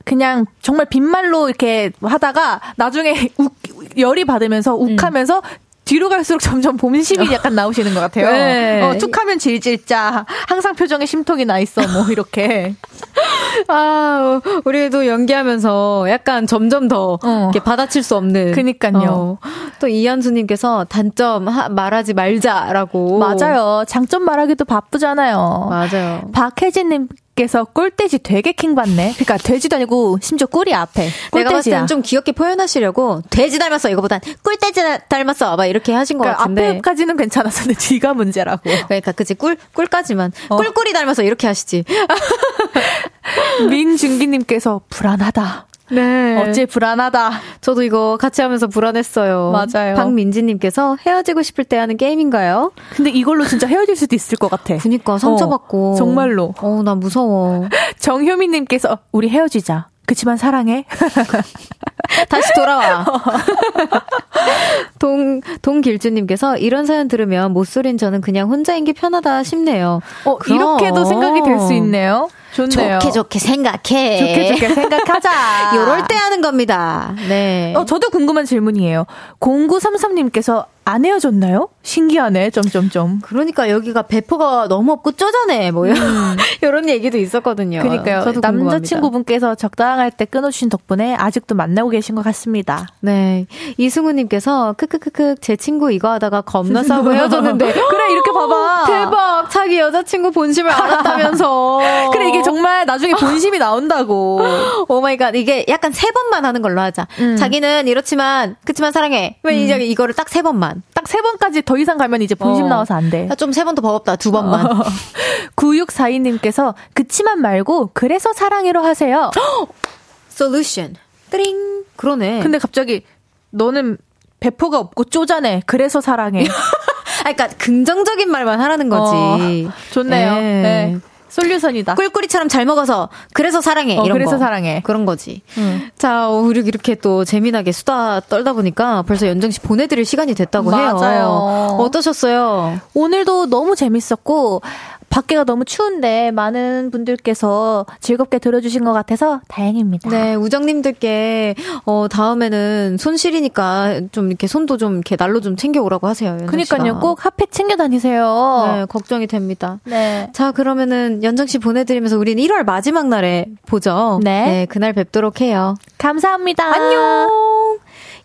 [0.05, 3.55] 그냥 정말 빈말로 이렇게 하다가 나중에 욱,
[3.99, 5.66] 열이 받으면서 욱하면서 음.
[5.87, 8.27] 뒤로 갈수록 점점 봄심이 약간 나오시는 것 같아요.
[8.31, 8.83] 네.
[8.83, 10.27] 어, 툭 하면 질질짜.
[10.49, 11.81] 항상 표정에 심통이 나 있어.
[11.89, 12.75] 뭐 이렇게.
[13.69, 17.51] 아, 우리도 연기하면서 약간 점점 더 어.
[17.53, 18.53] 이렇게 받아칠 수 없는.
[18.53, 18.99] 그니까요.
[19.09, 19.39] 어.
[19.81, 23.19] 또 이한수님께서 단점 하, 말하지 말자라고.
[23.19, 23.85] 맞아요.
[23.87, 25.69] 장점 말하기도 바쁘잖아요.
[25.71, 26.29] 맞아요.
[26.33, 29.13] 박혜진님 께서 꿀돼지 되게 킹받네.
[29.13, 31.11] 그러니까 돼지도 아니고 심지어 꿀이 앞에.
[31.31, 31.39] 꿀돼지야.
[31.45, 36.39] 내가 봤을 땐 좀 귀엽게 표현하시려고 돼지 닮았어 이거보단 꿀돼지 닮았어 막 이렇게 하신 그러니까
[36.39, 36.69] 것 같은데.
[36.69, 38.63] 앞에까지는 괜찮았었는데 뒤가 문제라고.
[38.89, 40.57] 그러니까 그치 꿀 꿀까지만 어.
[40.57, 41.85] 꿀꿀이 닮아서 이렇게 하시지.
[43.69, 45.66] 민준기님께서 불안하다.
[45.91, 46.37] 네.
[46.43, 47.31] 어째 불안하다.
[47.61, 49.53] 저도 이거 같이 하면서 불안했어요.
[49.53, 49.95] 맞아요.
[49.95, 52.73] 박민지님께서 헤어지고 싶을 때 하는 게임인가요?
[52.97, 54.77] 근데 이걸로 진짜 헤어질 수도 있을 것 같아.
[54.79, 55.93] 그니까 상처받고.
[55.93, 56.55] 어, 정말로.
[56.61, 57.69] 어, 나 무서워.
[58.01, 59.89] 정효민님께서 우리 헤어지자.
[60.07, 60.85] 그치만 사랑해.
[62.31, 63.05] 다시 돌아와.
[64.99, 70.01] 동, 동길주님께서 이런 사연 들으면 못소린 저는 그냥 혼자인 게 편하다 싶네요.
[70.25, 72.29] 어, 이렇게도 생각이 될 수 있네요.
[72.57, 72.99] 좋네요.
[73.01, 74.19] 좋게 좋게 생각해.
[74.19, 75.31] 좋게 좋게 생각하자.
[75.77, 77.15] 요럴 때 하는 겁니다.
[77.29, 77.75] 네.
[77.77, 79.05] 어, 저도 궁금한 질문이에요.
[79.41, 81.69] 0933님께서 안 헤어졌나요?
[81.83, 82.51] 신기하네.
[82.51, 83.21] 점점점.
[83.25, 85.73] 그러니까 여기가 배포가 너무 없고 쪼잔해.
[85.73, 85.93] 뭐요.
[85.93, 86.37] 음.
[86.63, 87.83] 이런 얘기도 있었거든요.
[87.83, 88.25] 그러니까요.
[88.41, 92.87] 남자친구분께서 적당할 때 끊어주신 덕분에 아직도 만나고 계신 것 같습니다.
[93.01, 93.47] 네.
[93.79, 98.85] 이승우님께서 크크크크 제 친구 이거 하다가 겁나 싸고 헤어졌는데 그래 이렇게 봐봐.
[98.87, 99.51] 대박.
[99.51, 101.81] 자기 여자친구 본심을 알았다면서.
[102.13, 104.41] 그래 이게 정말 나중에 본심이 나온다고.
[104.89, 105.35] Oh my god.
[105.35, 107.07] 이게 약간 세 번만 하는 걸로 하자.
[107.19, 107.37] 음.
[107.37, 109.39] 자기는 이렇지만 그치만 사랑해.
[109.43, 109.59] 왜 음.
[109.65, 110.83] 이제 이거를 딱 세 번만.
[110.95, 112.69] 딱 세 번까지 더 이상 가면 이제 본심 어.
[112.69, 113.29] 나와서 안 돼.
[113.39, 114.17] 좀 세 번 더 버겁다.
[114.17, 114.67] 두 번만.
[114.67, 114.83] 어.
[115.57, 119.31] 9642님께서 그치만 말고 그래서 사랑해로 하세요.
[120.29, 120.95] 솔루션.
[121.31, 121.85] 띠링.
[121.97, 122.41] 그러네.
[122.43, 123.03] 근데 갑자기
[123.51, 123.99] 너는
[124.41, 125.63] 배포가 없고 쪼잔해.
[125.67, 126.45] 그래서 사랑해.
[127.25, 129.67] 아, 그러니까 긍정적인 말만 하라는 거지.
[129.69, 130.35] 어, 좋네요.
[130.35, 130.41] 네.
[130.63, 130.97] 네.
[131.29, 131.95] 솔루션이다.
[131.97, 133.99] 꿀꿀이처럼 잘 먹어서 그래서 사랑해.
[133.99, 134.39] 어, 이런 그래서 거.
[134.39, 134.81] 사랑해.
[134.85, 135.43] 그런 거지.
[135.59, 135.91] 음.
[135.99, 141.13] 자, 우리 이렇게 또 재미나게 수다 떨다 보니까 벌써 연정 씨 보내드릴 시간이 됐다고 맞아요.
[141.13, 141.77] 해요.
[141.81, 142.81] 어떠셨어요?
[142.95, 144.63] 오늘도 너무 재밌었고
[145.11, 150.11] 밖에가 너무 추운데 많은 분들께서 즐겁게 들어주신 것 같아서 다행입니다.
[150.11, 151.55] 네, 우정님들께
[151.85, 156.37] 어 다음에는 손실이니까 좀 이렇게 손도 좀 이렇게 날로 좀 챙겨오라고 하세요.
[156.47, 158.65] 그러니까요, 꼭 핫팩 챙겨 다니세요.
[158.67, 159.79] 네, 걱정이 됩니다.
[159.85, 160.31] 네.
[160.33, 164.21] 자, 그러면은 연정 씨 보내드리면서 우리는 1월 마지막 날에 보죠.
[164.23, 164.47] 네.
[164.47, 165.75] 네, 그날 뵙도록 해요.
[165.99, 166.65] 감사합니다.
[166.65, 167.79] 안녕.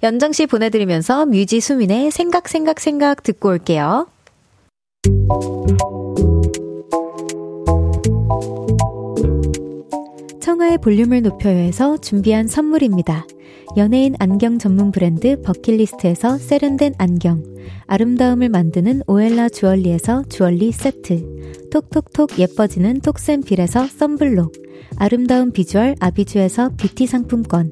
[0.03, 4.07] 연정 씨 보내드리면서 뮤지 수민의 생각 생각 생각 듣고 올게요.
[10.41, 13.27] 청하의 볼륨을 높여요해서 준비한 선물입니다.
[13.77, 17.43] 연예인 안경 전문 브랜드 버킷리스트에서 세련된 안경,
[17.85, 24.53] 아름다움을 만드는 오엘라 주얼리에서 주얼리 세트, 톡톡톡 예뻐지는 톡센필에서 썬블록,
[24.97, 27.71] 아름다운 비주얼 아비주에서 뷰티 상품권,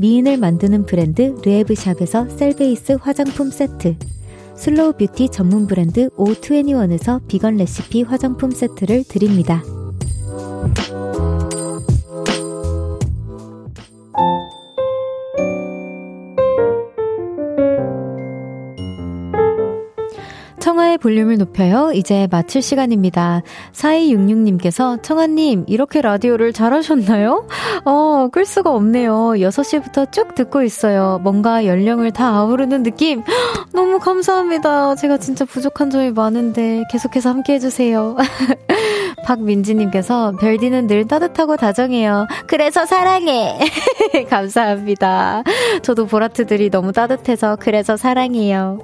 [0.00, 3.96] 미인을 만드는 브랜드 르에브샵에서 셀베이스 화장품 세트,
[4.54, 9.62] slow beauty 전문 브랜드 O21에서 비건 레시피 화장품 세트를 드립니다.
[20.68, 21.92] 청하의 볼륨을 높여요.
[21.94, 23.40] 이제 마칠 시간입니다.
[23.72, 27.48] 4266님께서 청하님, 이렇게 라디오를 잘하셨나요?
[27.86, 29.12] 어, 끌 수가 없네요.
[29.36, 31.20] 6시부터 쭉 듣고 있어요.
[31.22, 33.22] 뭔가 연령을 다 아우르는 느낌?
[33.72, 34.94] 너무 감사합니다.
[34.96, 38.18] 제가 진짜 부족한 점이 많은데 계속해서 함께 해주세요.
[39.24, 42.26] 박민지님께서 별디는 늘 따뜻하고 다정해요.
[42.46, 43.58] 그래서 사랑해.
[44.30, 45.42] 감사합니다.
[45.82, 48.78] 저도 보라트들이 너무 따뜻해서 그래서 사랑해요.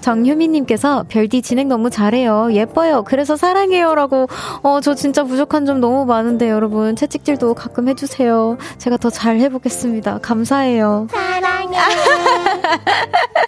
[0.00, 2.52] 정효미님께서 별디 진행 너무 잘해요.
[2.52, 3.02] 예뻐요.
[3.04, 4.28] 그래서 사랑해요라고.
[4.62, 8.56] 어, 저 진짜 부족한 점 너무 많은데 여러분 채찍질도 가끔 해주세요.
[8.78, 10.18] 제가 더 잘 해보겠습니다.
[10.22, 11.08] 감사해요.
[11.10, 11.76] 사랑해.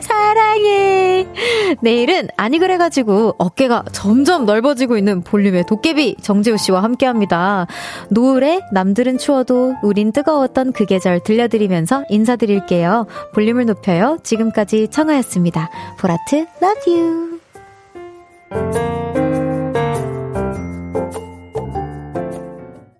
[0.00, 1.26] 사랑해.
[1.80, 7.66] 내일은 아니 그래가지고 어깨가 점점 넓어지고 있는 볼륨의 도깨 도깨비 정재우 씨와 함께합니다.
[8.10, 13.06] 노을에 남들은 추워도 우린 뜨거웠던 그 계절 들려드리면서 인사드릴게요.
[13.32, 14.18] 볼륨을 높여요.
[14.22, 15.70] 지금까지 청하였습니다.
[15.98, 17.38] 보라트 러브 유.